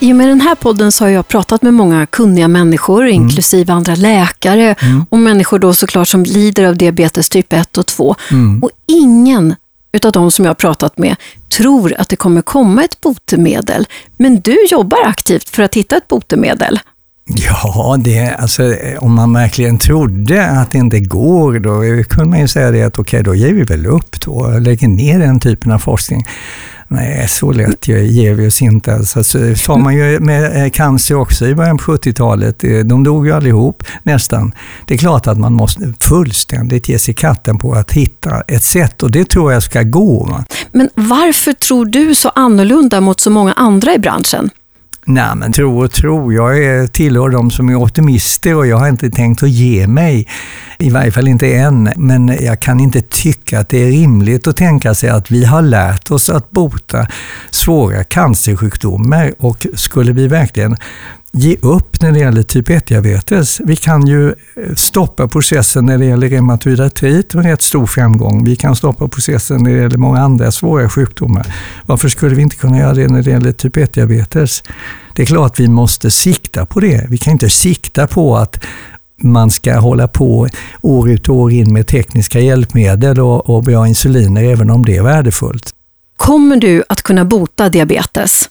I 0.00 0.12
och 0.12 0.16
med 0.16 0.28
den 0.28 0.40
här 0.40 0.54
podden 0.54 0.92
så 0.92 1.04
har 1.04 1.10
jag 1.10 1.28
pratat 1.28 1.62
med 1.62 1.74
många 1.74 2.06
kunniga 2.06 2.48
människor, 2.48 3.02
mm. 3.02 3.14
inklusive 3.14 3.72
andra 3.72 3.94
läkare 3.94 4.74
mm. 4.78 5.04
och 5.10 5.18
människor 5.18 5.58
då 5.58 5.74
såklart 5.74 6.08
som 6.08 6.22
lider 6.22 6.64
av 6.64 6.76
diabetes 6.76 7.28
typ 7.28 7.52
1 7.52 7.78
och 7.78 7.86
2. 7.86 8.16
Mm. 8.30 8.62
Och 8.62 8.70
ingen 8.86 9.54
utav 9.92 10.12
de 10.12 10.30
som 10.30 10.44
jag 10.44 10.50
har 10.50 10.54
pratat 10.54 10.98
med 10.98 11.16
tror 11.56 11.94
att 11.98 12.08
det 12.08 12.16
kommer 12.16 12.42
komma 12.42 12.84
ett 12.84 13.00
botemedel. 13.00 13.86
Men 14.16 14.40
du 14.40 14.66
jobbar 14.70 14.98
aktivt 15.04 15.48
för 15.48 15.62
att 15.62 15.74
hitta 15.74 15.96
ett 15.96 16.08
botemedel. 16.08 16.80
Ja, 17.28 17.96
det, 17.98 18.28
alltså, 18.28 18.74
om 18.98 19.14
man 19.14 19.32
verkligen 19.32 19.78
trodde 19.78 20.46
att 20.46 20.70
det 20.70 20.78
inte 20.78 21.00
går, 21.00 21.58
då 21.58 22.04
kunde 22.08 22.30
man 22.30 22.40
ju 22.40 22.48
säga 22.48 22.70
det 22.70 22.82
att 22.82 22.98
okej, 22.98 23.20
okay, 23.20 23.22
då 23.22 23.34
ger 23.34 23.52
vi 23.52 23.62
väl 23.62 23.86
upp 23.86 24.20
då 24.20 24.32
och 24.32 24.60
lägger 24.60 24.88
ner 24.88 25.18
den 25.18 25.40
typen 25.40 25.72
av 25.72 25.78
forskning. 25.78 26.24
Nej, 26.88 27.28
så 27.28 27.52
lätt 27.52 27.88
ger 27.88 28.34
vi 28.34 28.48
oss 28.48 28.62
inte. 28.62 28.94
Alltså, 28.94 29.24
så 29.24 29.54
sa 29.54 29.78
man 29.78 29.94
ju 29.94 30.20
med 30.20 30.64
eh, 30.64 30.70
cancer 30.70 31.14
också 31.14 31.46
i 31.46 31.54
början 31.54 31.78
på 31.78 31.96
70-talet. 31.96 32.64
Eh, 32.64 32.78
de 32.78 33.04
dog 33.04 33.26
ju 33.26 33.32
allihop 33.32 33.82
nästan. 34.02 34.54
Det 34.86 34.94
är 34.94 34.98
klart 34.98 35.26
att 35.26 35.38
man 35.38 35.52
måste 35.52 35.94
fullständigt 36.00 36.88
ge 36.88 36.98
sig 36.98 37.14
katten 37.14 37.58
på 37.58 37.72
att 37.72 37.92
hitta 37.92 38.40
ett 38.40 38.64
sätt 38.64 39.02
och 39.02 39.10
det 39.10 39.24
tror 39.24 39.52
jag 39.52 39.62
ska 39.62 39.82
gå. 39.82 40.40
Men 40.72 40.88
varför 40.94 41.52
tror 41.52 41.86
du 41.86 42.14
så 42.14 42.28
annorlunda 42.28 43.00
mot 43.00 43.20
så 43.20 43.30
många 43.30 43.52
andra 43.52 43.94
i 43.94 43.98
branschen? 43.98 44.50
Nej, 45.08 45.36
men 45.36 45.52
tro 45.52 45.84
och 45.84 45.92
tro. 45.92 46.32
Jag 46.32 46.64
är, 46.64 46.86
tillhör 46.86 47.28
de 47.28 47.50
som 47.50 47.68
är 47.68 47.74
optimister 47.74 48.54
och 48.54 48.66
jag 48.66 48.76
har 48.76 48.88
inte 48.88 49.10
tänkt 49.10 49.42
att 49.42 49.50
ge 49.50 49.86
mig. 49.86 50.28
I 50.78 50.90
varje 50.90 51.12
fall 51.12 51.28
inte 51.28 51.54
än. 51.54 51.92
Men 51.96 52.36
jag 52.40 52.60
kan 52.60 52.80
inte 52.80 53.00
tycka 53.00 53.60
att 53.60 53.68
det 53.68 53.82
är 53.82 53.86
rimligt 53.86 54.46
att 54.46 54.56
tänka 54.56 54.94
sig 54.94 55.08
att 55.08 55.30
vi 55.30 55.44
har 55.44 55.62
lärt 55.62 56.10
oss 56.10 56.30
att 56.30 56.50
bota 56.50 57.06
svåra 57.50 58.04
cancersjukdomar 58.04 59.34
och 59.38 59.66
skulle 59.74 60.12
vi 60.12 60.28
verkligen 60.28 60.76
ge 61.32 61.56
upp 61.62 62.00
när 62.00 62.12
det 62.12 62.18
gäller 62.18 62.42
typ 62.42 62.68
1-diabetes. 62.68 63.60
Vi 63.64 63.76
kan 63.76 64.06
ju 64.06 64.28
eh, 64.28 64.74
stoppa 64.76 65.28
processen 65.28 65.86
när 65.86 65.98
det 65.98 66.04
gäller 66.04 66.28
reumatoid 66.28 66.80
artrit 66.80 67.34
med 67.34 67.44
rätt 67.44 67.62
stor 67.62 67.86
framgång. 67.86 68.44
Vi 68.44 68.56
kan 68.56 68.76
stoppa 68.76 69.08
processen 69.08 69.62
när 69.62 69.70
det 69.70 69.76
gäller 69.76 69.98
många 69.98 70.20
andra 70.20 70.52
svåra 70.52 70.88
sjukdomar. 70.88 71.46
Varför 71.86 72.08
skulle 72.08 72.34
vi 72.34 72.42
inte 72.42 72.56
kunna 72.56 72.78
göra 72.78 72.94
det 72.94 73.08
när 73.08 73.22
det 73.22 73.30
gäller 73.30 73.52
typ 73.52 73.76
1-diabetes? 73.76 74.62
Det 75.14 75.22
är 75.22 75.26
klart 75.26 75.60
vi 75.60 75.68
måste 75.68 76.10
sikta 76.10 76.66
på 76.66 76.80
det. 76.80 77.06
Vi 77.08 77.18
kan 77.18 77.32
inte 77.32 77.50
sikta 77.50 78.06
på 78.06 78.36
att 78.36 78.64
man 79.22 79.50
ska 79.50 79.78
hålla 79.78 80.08
på 80.08 80.48
år 80.82 81.10
ut 81.10 81.28
och 81.28 81.34
år 81.34 81.52
in 81.52 81.72
med 81.72 81.86
tekniska 81.86 82.40
hjälpmedel 82.40 83.20
och, 83.20 83.50
och 83.50 83.62
bra 83.62 83.88
insuliner, 83.88 84.44
även 84.44 84.70
om 84.70 84.84
det 84.84 84.96
är 84.96 85.02
värdefullt. 85.02 85.70
Kommer 86.16 86.56
du 86.56 86.84
att 86.88 87.02
kunna 87.02 87.24
bota 87.24 87.68
diabetes? 87.68 88.50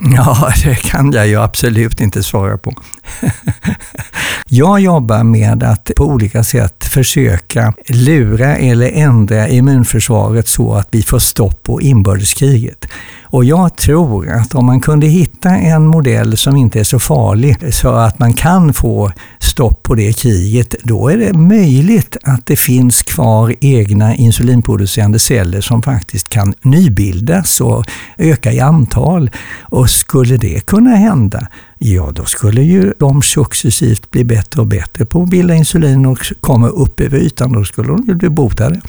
Ja, 0.16 0.52
det 0.64 0.74
kan 0.74 1.12
jag 1.12 1.28
ju 1.28 1.36
absolut 1.36 2.00
inte 2.00 2.22
svara 2.22 2.58
på. 2.58 2.72
jag 4.48 4.80
jobbar 4.80 5.24
med 5.24 5.62
att 5.62 5.90
på 5.96 6.04
olika 6.04 6.44
sätt 6.44 6.84
försöka 6.84 7.74
lura 7.88 8.56
eller 8.56 8.90
ändra 8.92 9.48
immunförsvaret 9.48 10.48
så 10.48 10.74
att 10.74 10.88
vi 10.90 11.02
får 11.02 11.18
stopp 11.18 11.62
på 11.62 11.80
inbördeskriget. 11.80 12.86
Och 13.30 13.44
jag 13.44 13.76
tror 13.76 14.28
att 14.28 14.54
om 14.54 14.66
man 14.66 14.80
kunde 14.80 15.06
hitta 15.06 15.50
en 15.50 15.86
modell 15.86 16.36
som 16.36 16.56
inte 16.56 16.80
är 16.80 16.84
så 16.84 16.98
farlig 16.98 17.74
så 17.74 17.88
att 17.88 18.18
man 18.18 18.32
kan 18.32 18.74
få 18.74 19.12
stopp 19.38 19.82
på 19.82 19.94
det 19.94 20.12
kriget, 20.12 20.74
då 20.82 21.08
är 21.08 21.16
det 21.16 21.32
möjligt 21.32 22.16
att 22.22 22.46
det 22.46 22.56
finns 22.56 23.02
kvar 23.02 23.54
egna 23.60 24.14
insulinproducerande 24.14 25.18
celler 25.18 25.60
som 25.60 25.82
faktiskt 25.82 26.28
kan 26.28 26.54
nybildas 26.62 27.60
och 27.60 27.84
öka 28.18 28.52
i 28.52 28.60
antal. 28.60 29.30
Och 29.60 29.90
skulle 29.90 30.36
det 30.36 30.66
kunna 30.66 30.90
hända, 30.90 31.46
ja 31.78 32.10
då 32.14 32.24
skulle 32.24 32.62
ju 32.62 32.92
de 32.98 33.22
successivt 33.22 34.10
bli 34.10 34.24
bättre 34.24 34.60
och 34.60 34.66
bättre 34.66 35.04
på 35.04 35.22
att 35.22 35.28
bilda 35.28 35.54
insulin 35.54 36.06
och 36.06 36.18
komma 36.40 36.68
upp 36.68 37.00
över 37.00 37.18
ytan. 37.18 37.52
Då 37.52 37.64
skulle 37.64 37.88
de 37.88 38.04
ju 38.08 38.14
bli 38.14 38.28
botade. 38.28 38.80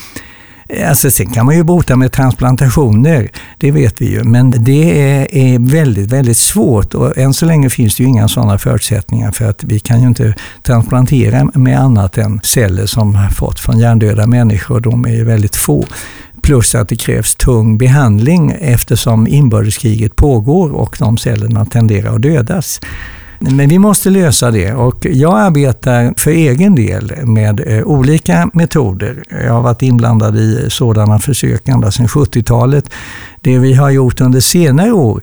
Alltså 0.88 1.12
sen 1.12 1.30
kan 1.30 1.46
man 1.46 1.56
ju 1.56 1.64
bota 1.64 1.96
med 1.96 2.12
transplantationer, 2.12 3.32
det 3.58 3.72
vet 3.72 4.02
vi 4.02 4.12
ju, 4.12 4.24
men 4.24 4.52
det 4.52 5.02
är, 5.02 5.36
är, 5.36 5.60
väldigt, 5.60 6.12
väldigt 6.12 6.38
svårt 6.38 6.94
och 6.94 7.18
än 7.18 7.34
så 7.34 7.46
länge 7.46 7.70
finns 7.70 7.96
det 7.96 8.04
ju 8.04 8.10
inga 8.10 8.28
sådana 8.28 8.58
förutsättningar 8.58 9.32
för 9.32 9.50
att 9.50 9.64
vi 9.64 9.80
kan 9.80 10.02
ju 10.02 10.08
inte 10.08 10.36
transplantera 10.64 11.52
med 11.54 11.80
annat 11.80 12.18
än 12.18 12.40
celler 12.44 12.86
som 12.86 13.16
har 13.16 13.30
fått 13.30 13.60
från 13.60 13.80
hjärndöda 13.80 14.28
människor, 14.28 14.80
de 14.80 15.06
är 15.06 15.16
ju 15.16 15.24
väldigt 15.24 15.56
få. 15.56 15.86
Plus 16.42 16.76
att 16.76 16.90
det 16.90 16.96
krävs 16.96 17.36
tung 17.36 17.78
behandling 17.78 18.56
eftersom 18.60 19.28
inbördeskriget 19.28 20.16
pågår 20.16 20.72
och 20.72 20.96
de 21.00 21.18
cellerna 21.18 21.66
tenderar 21.66 22.16
att 22.16 22.22
dödas. 22.22 22.80
Men 23.44 23.70
vi 23.70 23.80
måste 23.80 24.10
lösa 24.10 24.52
det 24.52 24.74
och 24.74 25.06
jag 25.06 25.40
arbetar 25.40 26.14
för 26.18 26.32
egen 26.32 26.76
del 26.76 27.26
med 27.26 27.60
eh, 27.68 27.84
olika 27.84 28.50
metoder. 28.54 29.24
Jag 29.46 29.54
har 29.54 29.62
varit 29.62 29.82
inblandad 29.82 30.38
i 30.38 30.66
sådana 30.70 31.20
försök 31.20 31.68
ända 31.68 31.92
sedan 31.92 32.08
70-talet. 32.08 32.90
Det 33.42 33.60
vi 33.60 33.74
har 33.74 33.90
gjort 33.90 34.22
under 34.22 34.40
senare 34.40 34.92
år 34.92 35.22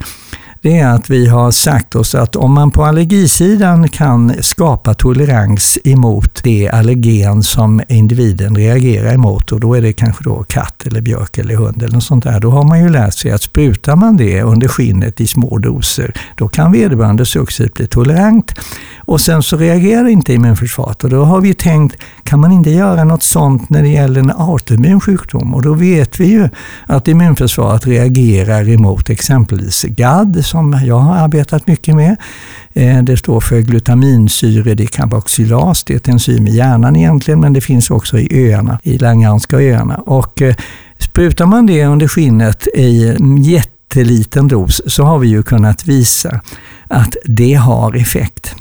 det 0.62 0.78
är 0.78 0.88
att 0.88 1.10
vi 1.10 1.26
har 1.26 1.50
sagt 1.50 1.96
oss 1.96 2.14
att 2.14 2.36
om 2.36 2.52
man 2.52 2.70
på 2.70 2.84
allergisidan 2.84 3.88
kan 3.88 4.32
skapa 4.40 4.94
tolerans 4.94 5.78
emot 5.84 6.40
det 6.44 6.68
allergen 6.68 7.42
som 7.42 7.80
individen 7.88 8.56
reagerar 8.56 9.14
emot 9.14 9.52
och 9.52 9.60
då 9.60 9.74
är 9.74 9.82
det 9.82 9.92
kanske 9.92 10.24
då 10.24 10.44
katt 10.48 10.86
eller 10.86 11.00
björk 11.00 11.38
eller 11.38 11.54
hund 11.54 11.82
eller 11.82 11.94
något 11.94 12.04
sånt 12.04 12.24
där. 12.24 12.40
Då 12.40 12.50
har 12.50 12.64
man 12.64 12.80
ju 12.80 12.88
lärt 12.88 13.14
sig 13.14 13.30
att 13.30 13.42
sprutar 13.42 13.96
man 13.96 14.16
det 14.16 14.42
under 14.42 14.68
skinnet 14.68 15.20
i 15.20 15.26
små 15.26 15.58
doser, 15.58 16.14
då 16.36 16.48
kan 16.48 16.72
vederbörande 16.72 17.26
successivt 17.26 17.74
bli 17.74 17.86
tolerant. 17.86 18.54
Och 18.96 19.20
sen 19.20 19.42
så 19.42 19.56
reagerar 19.56 20.08
inte 20.08 20.32
immunförsvaret 20.32 21.04
och 21.04 21.10
då 21.10 21.24
har 21.24 21.40
vi 21.40 21.54
tänkt, 21.54 21.96
kan 22.24 22.40
man 22.40 22.52
inte 22.52 22.70
göra 22.70 23.04
något 23.04 23.22
sånt 23.22 23.70
när 23.70 23.82
det 23.82 23.88
gäller 23.88 24.20
en 24.20 24.30
autoimmun 24.30 25.00
sjukdom? 25.00 25.54
Och 25.54 25.62
då 25.62 25.74
vet 25.74 26.20
vi 26.20 26.26
ju 26.26 26.48
att 26.86 27.08
immunförsvaret 27.08 27.86
reagerar 27.86 28.68
emot 28.68 29.10
exempelvis 29.10 29.82
GAD 29.82 30.44
som 30.48 30.80
jag 30.84 30.98
har 30.98 31.16
arbetat 31.16 31.66
mycket 31.66 31.94
med. 31.94 32.16
Eh, 32.72 33.02
det 33.02 33.16
står 33.16 33.40
för 33.40 33.60
glutaminsyredekarboxylas. 33.60 35.84
Det 35.84 35.92
är 35.92 35.96
ett 35.96 36.08
enzym 36.08 36.46
i 36.46 36.56
hjärnan 36.56 36.96
egentligen, 36.96 37.40
men 37.40 37.52
det 37.52 37.60
finns 37.60 37.90
också 37.90 38.18
i 38.18 38.28
öarna, 38.32 38.78
i 38.82 38.98
Langanska 38.98 39.56
öarna. 39.56 39.96
Och 39.96 40.42
eh, 40.42 40.54
sprutar 40.98 41.46
man 41.46 41.66
det 41.66 41.84
under 41.84 42.08
skinnet 42.08 42.66
i 42.74 43.16
jätteliten 43.44 44.48
dos 44.48 44.80
så 44.86 45.02
har 45.02 45.18
vi 45.18 45.28
ju 45.28 45.42
kunnat 45.42 45.86
visa 45.86 46.40
att 46.88 47.16
det 47.24 47.54
har 47.54 47.96
effekt. 47.96 48.54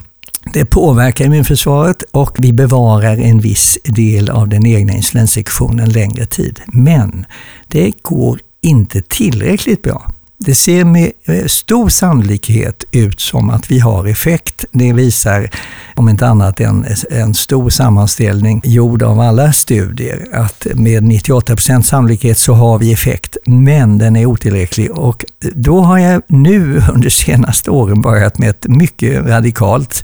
Det 0.54 0.66
påverkar 0.66 1.26
immunförsvaret 1.26 2.04
och 2.12 2.36
vi 2.38 2.54
bevarar 2.54 3.18
en 3.18 3.40
viss 3.40 3.78
del 3.84 4.30
av 4.30 4.50
den 4.50 4.66
egna 4.66 4.94
insulinsektionen 4.94 5.90
längre 5.90 6.26
tid. 6.26 6.60
Men 6.68 7.26
det 7.68 7.94
går 8.02 8.40
inte 8.62 9.02
tillräckligt 9.02 9.82
bra. 9.82 10.12
Det 10.40 10.56
ser 10.56 10.86
med 10.86 11.12
eh, 11.26 11.46
stor 11.46 11.90
sannolikhet 11.90 12.84
ut 12.92 13.20
som 13.20 13.50
att 13.50 13.72
vi 13.72 13.80
har 13.80 14.08
effekt. 14.08 14.66
Det 14.72 14.94
visar, 14.94 15.50
om 15.96 16.10
inte 16.10 16.28
annat, 16.28 16.60
en, 16.60 16.86
en 17.12 17.34
stor 17.34 17.70
sammanställning 17.70 18.62
gjord 18.64 19.04
av 19.04 19.20
alla 19.20 19.54
studier, 19.54 20.28
att 20.34 20.68
med 20.74 21.04
98% 21.04 21.82
sannolikhet 21.82 22.38
så 22.38 22.54
har 22.54 22.80
vi 22.80 22.94
effekt, 22.94 23.38
men 23.46 23.98
den 23.98 24.16
är 24.16 24.26
otillräcklig. 24.26 24.92
Och 24.92 25.26
då 25.54 25.82
har 25.82 25.98
jag 25.98 26.22
nu 26.28 26.84
under 26.94 27.10
senaste 27.10 27.72
åren 27.72 28.02
börjat 28.02 28.38
med 28.38 28.50
ett 28.50 28.68
mycket 28.68 29.26
radikalt 29.26 30.04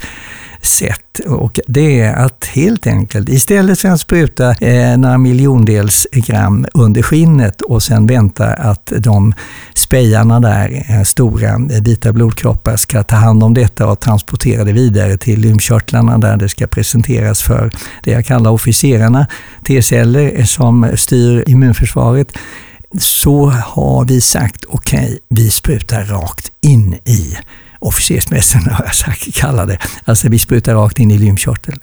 sätt. 0.66 1.20
Och 1.28 1.60
det 1.68 2.00
är 2.00 2.14
att 2.14 2.46
helt 2.46 2.88
enkelt, 2.88 3.30
istället 3.30 3.80
för 3.80 3.90
att 3.90 4.00
spruta 4.00 4.52
eh, 4.52 4.98
några 4.98 5.18
miljondels 5.18 6.08
gram 6.12 6.66
under 6.74 7.02
skinnet 7.02 7.62
och 7.62 7.84
sen 7.84 8.08
vänta 8.08 8.46
att 8.46 8.94
de 8.98 9.34
spejarna 9.76 10.40
där, 10.40 10.86
eh, 10.90 11.04
stora 11.04 11.50
eh, 11.50 11.84
vita 11.84 12.14
blodkroppar, 12.14 12.78
ska 12.78 13.04
ta 13.04 13.16
hand 13.16 13.44
om 13.44 13.54
detta 13.54 13.88
och 13.88 14.00
transportera 14.00 14.64
det 14.64 14.74
vidare 14.74 15.18
till 15.18 15.40
lymfkörtlarna 15.40 16.18
där 16.18 16.38
det 16.38 16.50
ska 16.50 16.68
presenteras 16.68 17.42
för 17.42 17.72
det 18.04 18.12
jag 18.12 18.26
kallar 18.26 18.52
officerarna, 18.52 19.28
T-celler 19.68 20.40
eh, 20.40 20.46
som 20.46 20.92
styr 20.96 21.44
immunförsvaret 21.48 22.38
så 23.00 23.50
har 23.50 24.06
vi 24.06 24.22
sagt 24.22 24.66
okej, 24.68 25.04
okay, 25.04 25.20
vi 25.30 25.50
sprutar 25.50 26.04
rakt 26.04 26.52
in 26.62 26.94
i 26.94 27.38
officersmässan 27.84 28.62
har 28.72 28.86
jag 28.86 28.96
sagt, 28.96 29.36
kallar 29.36 29.68
det. 29.68 29.78
Alltså 30.06 30.30
vi 30.30 30.40
sprutar 30.40 30.74
rakt 30.74 31.00
in 31.00 31.12
i 31.12 31.18
lymfkörteln. 31.18 31.80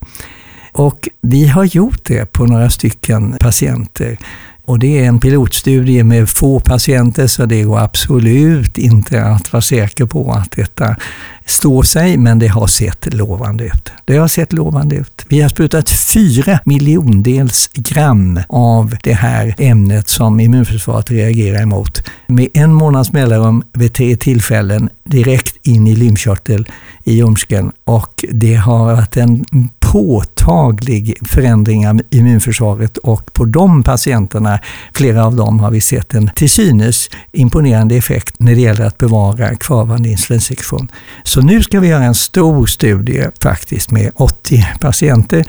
Och 0.73 1.09
vi 1.21 1.49
har 1.49 1.65
gjort 1.65 2.05
det 2.05 2.33
på 2.33 2.47
några 2.47 2.71
stycken 2.71 3.37
patienter. 3.41 4.19
Och 4.65 4.79
det 4.79 4.99
är 4.99 5.05
en 5.05 5.21
pilotstudie 5.21 6.05
med 6.05 6.29
få 6.29 6.61
patienter 6.61 7.27
så 7.27 7.47
det 7.47 7.63
går 7.63 7.79
absolut 7.79 8.79
inte 8.79 9.25
att 9.25 9.53
vara 9.53 9.61
säker 9.61 10.07
på 10.07 10.33
att 10.33 10.51
detta 10.51 10.97
står 11.45 11.83
sig, 11.83 12.17
men 12.17 12.39
det 12.39 12.47
har 12.47 12.67
sett 12.67 13.15
lovande 13.15 13.65
ut. 13.65 13.93
Det 14.05 14.17
har 14.17 14.29
sett 14.29 14.53
lovande 14.53 14.97
ut. 14.97 15.25
Vi 15.29 15.41
har 15.41 15.49
sprutat 15.49 15.91
fyra 15.91 16.61
miljondels 16.65 17.71
gram 17.73 18.41
av 18.49 18.97
det 19.03 19.13
här 19.13 19.55
ämnet 19.59 20.09
som 20.09 20.41
immunförsvaret 20.41 21.11
reagerar 21.11 21.63
emot 21.63 22.03
med 22.27 22.49
en 22.55 22.73
månads 22.73 23.13
mellanrum 23.13 23.63
vid 23.73 23.93
tre 23.93 24.17
tillfällen 24.17 24.89
direkt 25.05 25.57
in 25.71 25.87
i 25.87 25.95
lymfkörtel 25.95 26.67
i 27.05 27.13
ljumsken 27.13 27.73
och 27.85 28.25
det 28.31 28.55
har 28.55 28.85
varit 28.85 29.17
en 29.17 29.45
påtaglig 29.93 31.15
förändring 31.29 31.89
av 31.89 32.01
immunförsvaret 32.11 32.97
och 32.97 33.33
på 33.33 33.45
de 33.45 33.83
patienterna, 33.83 34.59
flera 34.93 35.27
av 35.27 35.37
dem, 35.37 35.61
har 35.61 35.71
vi 35.71 35.81
sett 35.81 36.15
en 36.15 36.31
till 36.35 36.51
synes 36.51 37.11
imponerande 37.33 37.97
effekt 37.97 38.35
när 38.39 38.55
det 38.55 38.61
gäller 38.61 38.85
att 38.85 38.99
bevara 38.99 39.55
kvarvarande 39.55 40.09
insulinsektion. 40.09 40.89
Så 41.23 41.41
nu 41.41 41.63
ska 41.63 41.81
vi 41.81 41.89
göra 41.89 42.05
en 42.05 42.15
stor 42.15 42.67
studie 42.67 43.27
faktiskt 43.43 43.91
med 43.91 44.11
80 44.15 44.67
patienter 44.81 45.45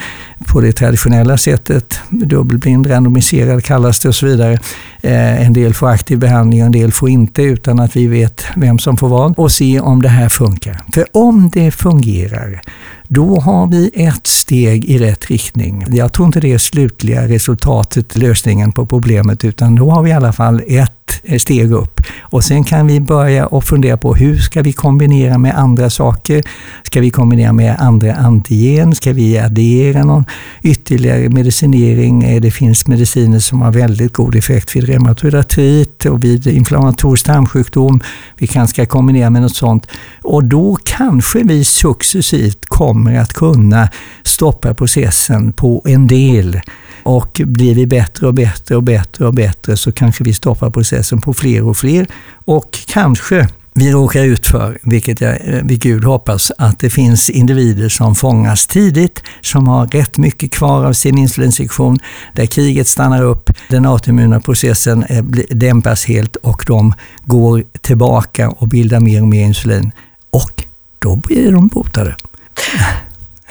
på 0.48 0.62
det 0.62 0.72
traditionella 0.72 1.38
sättet, 1.38 2.00
dubbelblind, 2.10 2.90
randomiserad 2.90 3.64
kallas 3.64 4.00
det 4.00 4.10
och 4.10 4.16
så 4.16 4.26
vidare. 4.26 4.60
Eh, 5.02 5.46
en 5.46 5.54
del 5.54 5.74
får 5.74 5.90
aktiv 5.90 6.20
behandling 6.20 6.62
och 6.62 6.66
en 6.66 6.72
del 6.72 6.92
får 6.92 7.10
inte 7.10 7.44
utan 7.44 7.80
att 7.80 7.96
vi 7.96 8.08
vet 8.08 8.46
vem 8.56 8.80
som 8.80 8.98
får 8.98 9.08
vad 9.10 9.40
och 9.40 9.52
se 9.52 9.80
om 9.80 10.02
det 10.02 10.10
här 10.12 10.30
funkar. 10.30 10.82
För 10.94 11.08
om 11.12 11.50
det 11.50 11.72
fungerar 11.72 12.62
då 13.14 13.40
har 13.40 13.68
vi 13.68 13.92
ett 13.94 14.28
steg 14.28 14.86
i 14.86 14.98
rätt 14.98 15.30
riktning. 15.30 15.86
Jag 15.90 16.14
tror 16.14 16.26
inte 16.26 16.40
det 16.40 16.54
är 16.54 16.58
slutliga 16.58 17.28
resultatet, 17.28 18.18
lösningen 18.18 18.72
på 18.72 18.86
problemet, 18.86 19.46
utan 19.46 19.76
då 19.76 19.90
har 19.92 20.04
vi 20.04 20.10
i 20.10 20.14
alla 20.14 20.34
fall 20.34 20.62
ett 20.68 21.42
steg 21.42 21.72
upp. 21.72 22.02
Och 22.20 22.44
sen 22.44 22.64
kan 22.64 22.88
vi 22.88 23.00
börja 23.00 23.46
och 23.46 23.64
fundera 23.64 23.98
på 23.98 24.16
hur 24.16 24.38
ska 24.38 24.62
vi 24.62 24.74
kombinera 24.74 25.38
med 25.38 25.58
andra 25.58 25.90
saker? 25.90 26.44
Ska 26.84 27.02
vi 27.02 27.10
kombinera 27.10 27.54
med 27.54 27.76
andra 27.80 28.14
antigen? 28.14 28.96
Ska 28.96 29.14
vi 29.14 29.40
addera 29.40 30.04
någon 30.04 30.26
ytterligare 30.64 31.30
medicinering? 31.30 32.24
Eh, 32.24 32.42
det 32.42 32.52
finns 32.52 32.88
mediciner 32.88 33.40
som 33.40 33.62
har 33.62 33.72
väldigt 33.72 34.14
god 34.14 34.36
effekt 34.36 34.76
vid 34.76 34.84
reumatoid 34.84 35.36
artrit 35.36 36.06
och 36.06 36.24
vid 36.24 36.48
inflammatorisk 36.48 37.26
tarmsjukdom. 37.26 38.00
Vi 38.38 38.48
kanske 38.48 38.74
ska 38.74 38.86
kombinera 38.86 39.30
med 39.30 39.42
något 39.42 39.56
sånt. 39.56 39.88
Och 40.22 40.44
då 40.44 40.78
kanske 40.84 41.44
vi 41.44 41.64
successivt 41.64 42.66
kommer 42.66 43.01
att 43.08 43.34
kunna 43.34 43.90
stoppa 44.24 44.74
processen 44.74 45.54
på 45.54 45.82
en 45.86 46.08
del. 46.08 46.62
Och 47.04 47.42
blir 47.46 47.76
vi 47.76 47.88
bättre 47.88 48.28
och 48.28 48.34
bättre 48.34 48.76
och 48.76 48.84
bättre 48.84 49.26
och 49.26 49.34
bättre 49.34 49.78
så 49.78 49.92
kanske 49.92 50.24
vi 50.24 50.34
stoppar 50.34 50.70
processen 50.70 51.22
på 51.22 51.34
fler 51.34 51.68
och 51.68 51.78
fler. 51.78 52.08
Och 52.46 52.78
kanske 52.88 53.48
vi 53.74 53.92
råkar 53.92 54.24
ut 54.24 54.48
för, 54.48 54.80
vilket 54.82 55.22
jag 55.22 55.32
eh, 55.32 55.64
vid 55.64 55.82
Gud 55.82 56.04
hoppas, 56.04 56.52
att 56.58 56.80
det 56.80 56.90
finns 56.90 57.30
individer 57.30 57.90
som 57.90 58.16
fångas 58.16 58.68
tidigt, 58.68 59.24
som 59.42 59.68
har 59.68 59.88
rätt 59.88 60.18
mycket 60.18 60.52
kvar 60.52 60.86
av 60.86 60.94
sin 60.94 61.18
insulinsektion, 61.18 62.00
där 62.34 62.46
kriget 62.46 62.88
stannar 62.88 63.24
upp, 63.24 63.50
den 63.70 63.86
autoimmuna 63.86 64.40
processen 64.40 65.04
eh, 65.04 65.24
dämpas 65.50 66.06
helt 66.06 66.36
och 66.36 66.64
de 66.68 66.94
går 67.26 67.64
tillbaka 67.82 68.50
och 68.50 68.68
bildar 68.68 69.00
mer 69.00 69.22
och 69.22 69.28
mer 69.28 69.42
insulin. 69.42 69.92
Och 70.30 70.64
då 71.00 71.16
blir 71.16 71.52
de 71.52 71.68
botade. 71.68 72.16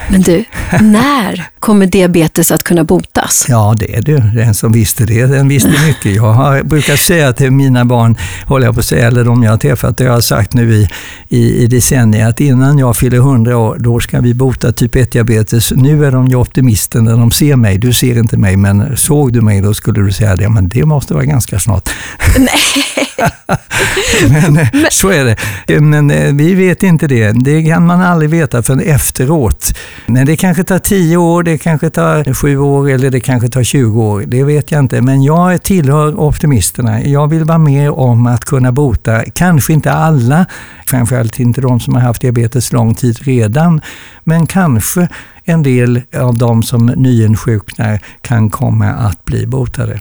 Men 0.09 0.23
du, 0.23 0.44
när 0.81 1.49
kommer 1.59 1.87
diabetes 1.87 2.51
att 2.51 2.62
kunna 2.62 2.85
botas? 2.85 3.46
Ja, 3.49 3.75
det 3.79 3.96
är 3.96 4.03
du. 4.03 4.18
Den 4.18 4.55
som 4.55 4.73
visste 4.73 5.05
det, 5.05 5.27
den 5.27 5.49
visste 5.49 5.70
mycket. 5.87 6.16
Jag 6.16 6.33
har, 6.33 6.62
brukar 6.62 6.96
säga 6.96 7.33
till 7.33 7.51
mina 7.51 7.85
barn, 7.85 8.16
håller 8.46 8.66
jag 8.66 8.75
på 8.75 8.81
att 8.81 8.87
säga, 8.87 9.07
eller 9.07 9.25
de 9.25 9.42
jag 9.42 9.51
har 9.51 9.59
träffat, 9.59 9.96
det 9.96 10.05
har 10.05 10.12
jag 10.12 10.25
sagt 10.25 10.55
nu 10.55 10.75
i, 10.75 10.88
i, 11.29 11.62
i 11.62 11.66
decennier, 11.66 12.29
att 12.29 12.40
innan 12.40 12.79
jag 12.79 12.96
fyller 12.96 13.16
100 13.16 13.57
år, 13.57 13.77
då 13.79 14.01
ska 14.01 14.20
vi 14.20 14.35
bota 14.35 14.73
typ 14.73 14.94
1-diabetes. 14.94 15.73
Nu 15.77 16.07
är 16.07 16.11
de 16.11 16.29
ju 16.29 16.37
optimister 16.37 17.01
när 17.01 17.16
de 17.16 17.31
ser 17.31 17.57
mig. 17.57 17.79
Du 17.79 17.92
ser 17.92 18.18
inte 18.18 18.37
mig, 18.37 18.57
men 18.57 18.96
såg 18.96 19.33
du 19.33 19.40
mig 19.40 19.61
då 19.61 19.75
skulle 19.75 20.03
du 20.03 20.12
säga 20.12 20.37
det. 20.37 20.49
Men 20.49 20.68
det 20.68 20.85
måste 20.85 21.14
vara 21.14 21.25
ganska 21.25 21.61
snart. 21.61 21.90
Nej. 22.38 23.10
men, 24.30 24.52
men, 24.54 24.66
så 24.90 25.09
är 25.09 25.24
det. 25.24 25.80
Men 25.80 26.11
eh, 26.11 26.35
vi 26.35 26.54
vet 26.54 26.83
inte 26.83 27.06
det. 27.06 27.33
Det 27.33 27.62
kan 27.62 27.87
man 27.87 28.00
aldrig 28.00 28.30
veta 28.30 28.62
förrän 28.62 28.80
efteråt. 28.80 29.72
Men 30.06 30.26
det 30.26 30.37
kanske 30.37 30.64
tar 30.64 30.78
10 30.78 31.16
år, 31.16 31.42
det 31.42 31.59
kanske 31.59 31.90
tar 31.90 32.35
7 32.35 32.59
år 32.59 32.90
eller 32.90 33.11
det 33.11 33.20
kanske 33.20 33.48
tar 33.48 33.62
20 33.62 34.02
år. 34.02 34.24
Det 34.26 34.44
vet 34.44 34.70
jag 34.70 34.80
inte. 34.80 35.00
Men 35.00 35.22
jag 35.22 35.62
tillhör 35.62 36.20
optimisterna. 36.20 37.02
Jag 37.02 37.28
vill 37.28 37.44
vara 37.44 37.59
med 37.59 37.90
om 37.90 38.26
att 38.26 38.44
kunna 38.44 38.72
bota, 38.72 39.24
kanske 39.35 39.72
inte 39.72 39.92
alla, 39.92 40.46
framförallt 40.87 41.40
inte 41.40 41.61
de 41.61 41.80
som 41.80 41.94
har 41.94 42.00
haft 42.00 42.22
diabetes 42.22 42.72
lång 42.72 42.94
tid 42.94 43.18
redan, 43.22 43.80
men 44.24 44.46
kanske 44.46 45.09
en 45.44 45.62
del 45.62 46.02
av 46.16 46.38
de 46.38 46.62
som 46.62 46.87
nyinsjuknar 46.87 48.00
kan 48.20 48.50
komma 48.50 48.87
att 48.87 49.24
bli 49.24 49.46
botade. 49.46 50.00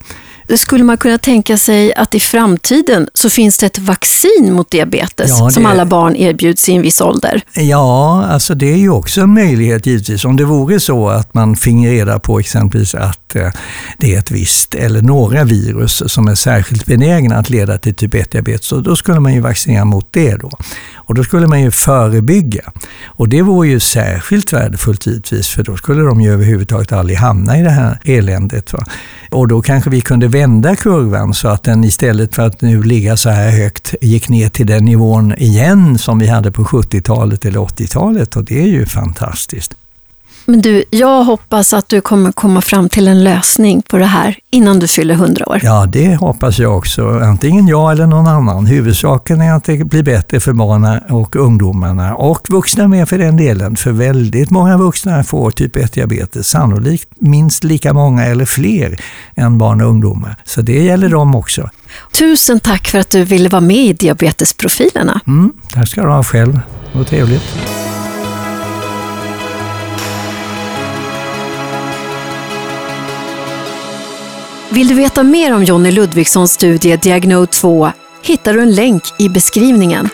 Skulle 0.57 0.83
man 0.83 0.97
kunna 0.97 1.17
tänka 1.17 1.57
sig 1.57 1.93
att 1.93 2.15
i 2.15 2.19
framtiden 2.19 3.07
så 3.13 3.29
finns 3.29 3.57
det 3.57 3.65
ett 3.65 3.79
vaccin 3.79 4.53
mot 4.53 4.71
diabetes 4.71 5.29
ja, 5.39 5.45
det... 5.45 5.51
som 5.51 5.65
alla 5.65 5.85
barn 5.85 6.15
erbjuds 6.15 6.69
i 6.69 6.73
en 6.73 6.81
viss 6.81 7.01
ålder? 7.01 7.41
Ja, 7.53 8.25
alltså 8.25 8.55
det 8.55 8.73
är 8.73 8.77
ju 8.77 8.89
också 8.89 9.21
en 9.21 9.33
möjlighet 9.33 9.85
givetvis. 9.85 10.25
Om 10.25 10.38
det 10.38 10.45
vore 10.45 10.79
så 10.79 11.09
att 11.09 11.33
man 11.33 11.55
finge 11.55 11.91
reda 11.91 12.19
på 12.19 12.39
exempelvis 12.39 12.95
att 12.95 13.35
eh, 13.35 13.51
det 13.97 14.15
är 14.15 14.19
ett 14.19 14.31
visst 14.31 14.75
eller 14.75 15.01
några 15.01 15.43
virus 15.43 16.03
som 16.07 16.27
är 16.27 16.35
särskilt 16.35 16.85
benägna 16.85 17.38
att 17.38 17.49
leda 17.49 17.77
till 17.77 17.95
typ 17.95 18.13
1-diabetes, 18.13 18.81
då 18.81 18.95
skulle 18.95 19.19
man 19.19 19.33
ju 19.33 19.41
vaccinera 19.41 19.85
mot 19.85 20.07
det 20.12 20.35
då. 20.35 20.51
Och 20.95 21.15
då 21.15 21.23
skulle 21.23 21.47
man 21.47 21.62
ju 21.62 21.71
förebygga. 21.71 22.71
Och 23.05 23.29
det 23.29 23.41
vore 23.41 23.67
ju 23.67 23.79
särskilt 23.79 24.53
värdefullt 24.53 25.05
givetvis, 25.05 25.47
för 25.47 25.63
då 25.63 25.77
skulle 25.77 26.01
de 26.01 26.21
ju 26.21 26.33
överhuvudtaget 26.33 26.91
aldrig 26.91 27.17
hamna 27.17 27.59
i 27.59 27.62
det 27.62 27.69
här 27.69 27.99
eländet. 28.03 28.73
Va? 28.73 28.85
Och 29.29 29.47
då 29.47 29.62
kanske 29.62 29.89
vi 29.89 30.01
kunde 30.01 30.27
vända 30.39 30.75
kurvan 30.75 31.34
så 31.34 31.47
att 31.47 31.63
den 31.63 31.84
istället 31.84 32.36
för 32.36 32.43
att 32.43 32.62
nu 32.62 32.84
ligga 32.84 33.17
så 33.17 33.30
här 33.30 33.52
högt 33.52 33.95
gick 34.02 34.30
ner 34.30 34.49
till 34.49 34.67
den 34.67 34.86
nivån 34.86 35.34
igen 35.38 35.97
som 35.97 36.19
vi 36.19 36.28
hade 36.28 36.52
på 36.52 36.63
70-talet 36.63 37.45
eller 37.45 37.60
80-talet 37.60 38.36
och 38.36 38.43
det 38.43 38.62
är 38.62 38.67
ju 38.67 38.86
fantastiskt. 38.86 39.75
Men 40.49 40.62
du, 40.62 40.83
jag 40.89 41.23
hoppas 41.23 41.73
att 41.73 41.89
du 41.89 42.01
kommer 42.01 42.31
komma 42.31 42.62
fram 42.62 42.89
till 42.89 43.07
en 43.07 43.23
lösning 43.23 43.81
på 43.81 43.97
det 43.97 44.05
här 44.05 44.38
innan 44.51 44.79
du 44.79 44.88
fyller 44.88 45.13
100 45.13 45.49
år. 45.49 45.59
Ja, 45.63 45.85
det 45.85 46.15
hoppas 46.15 46.59
jag 46.59 46.77
också. 46.77 47.09
Antingen 47.09 47.67
jag 47.67 47.91
eller 47.91 48.07
någon 48.07 48.27
annan. 48.27 48.65
Huvudsaken 48.65 49.41
är 49.41 49.53
att 49.53 49.63
det 49.63 49.83
blir 49.83 50.03
bättre 50.03 50.39
för 50.39 50.53
barnen 50.53 50.99
och 51.09 51.35
ungdomarna 51.35 52.15
och 52.15 52.47
vuxna 52.49 52.88
med 52.88 53.09
för 53.09 53.17
den 53.17 53.38
delen. 53.38 53.75
För 53.75 53.91
väldigt 53.91 54.49
många 54.49 54.77
vuxna 54.77 55.23
får 55.23 55.51
typ 55.51 55.75
1-diabetes, 55.75 56.43
sannolikt 56.43 57.09
minst 57.19 57.63
lika 57.63 57.93
många 57.93 58.25
eller 58.25 58.45
fler 58.45 58.99
än 59.35 59.57
barn 59.57 59.81
och 59.81 59.88
ungdomar. 59.88 60.35
Så 60.45 60.62
det 60.62 60.83
gäller 60.83 61.09
dem 61.09 61.35
också. 61.35 61.69
Tusen 62.12 62.59
tack 62.59 62.88
för 62.88 62.99
att 62.99 63.09
du 63.09 63.23
ville 63.23 63.49
vara 63.49 63.62
med 63.62 63.85
i 63.85 63.93
Diabetesprofilerna. 63.93 65.21
Mm, 65.27 65.53
tack 65.73 65.88
ska 65.88 66.01
du 66.01 66.09
ha 66.09 66.23
själv. 66.23 66.59
Vad 66.93 67.07
trevligt. 67.07 67.43
Vill 74.71 74.88
du 74.88 74.93
veta 74.93 75.23
mer 75.23 75.53
om 75.53 75.63
Jonny 75.63 75.91
Ludvigssons 75.91 76.51
studie 76.51 76.97
Diagnode 76.97 77.51
2 77.51 77.91
hittar 78.21 78.53
du 78.53 78.62
en 78.62 78.75
länk 78.75 79.03
i 79.17 79.29
beskrivningen. 79.29 80.10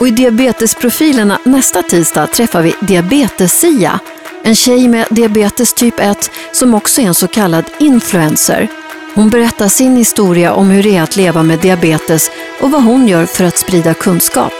Och 0.00 0.08
i 0.08 0.10
Diabetesprofilerna 0.10 1.38
nästa 1.44 1.82
tisdag 1.82 2.26
träffar 2.26 2.62
vi 2.62 2.74
Diabetes-Sia, 2.80 3.98
en 4.42 4.56
tjej 4.56 4.88
med 4.88 5.06
diabetes 5.10 5.74
typ 5.74 6.00
1 6.00 6.30
som 6.52 6.74
också 6.74 7.00
är 7.00 7.06
en 7.06 7.14
så 7.14 7.28
kallad 7.28 7.64
influencer. 7.78 8.68
Hon 9.14 9.30
berättar 9.30 9.68
sin 9.68 9.96
historia 9.96 10.52
om 10.52 10.70
hur 10.70 10.82
det 10.82 10.96
är 10.96 11.02
att 11.02 11.16
leva 11.16 11.42
med 11.42 11.58
diabetes 11.58 12.30
och 12.60 12.70
vad 12.70 12.82
hon 12.82 13.08
gör 13.08 13.26
för 13.26 13.44
att 13.44 13.58
sprida 13.58 13.94
kunskap. 13.94 14.52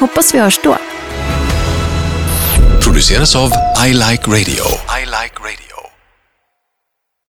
Hoppas 0.00 0.34
vi 0.34 0.38
hörs 0.38 0.60
då. 0.64 0.76
Produceras 2.82 3.36
av 3.36 3.50
I 3.86 3.92
Like 3.92 4.30
Radio. 4.30 4.64
I 5.00 5.04
like 5.04 5.34
radio. 5.40 5.69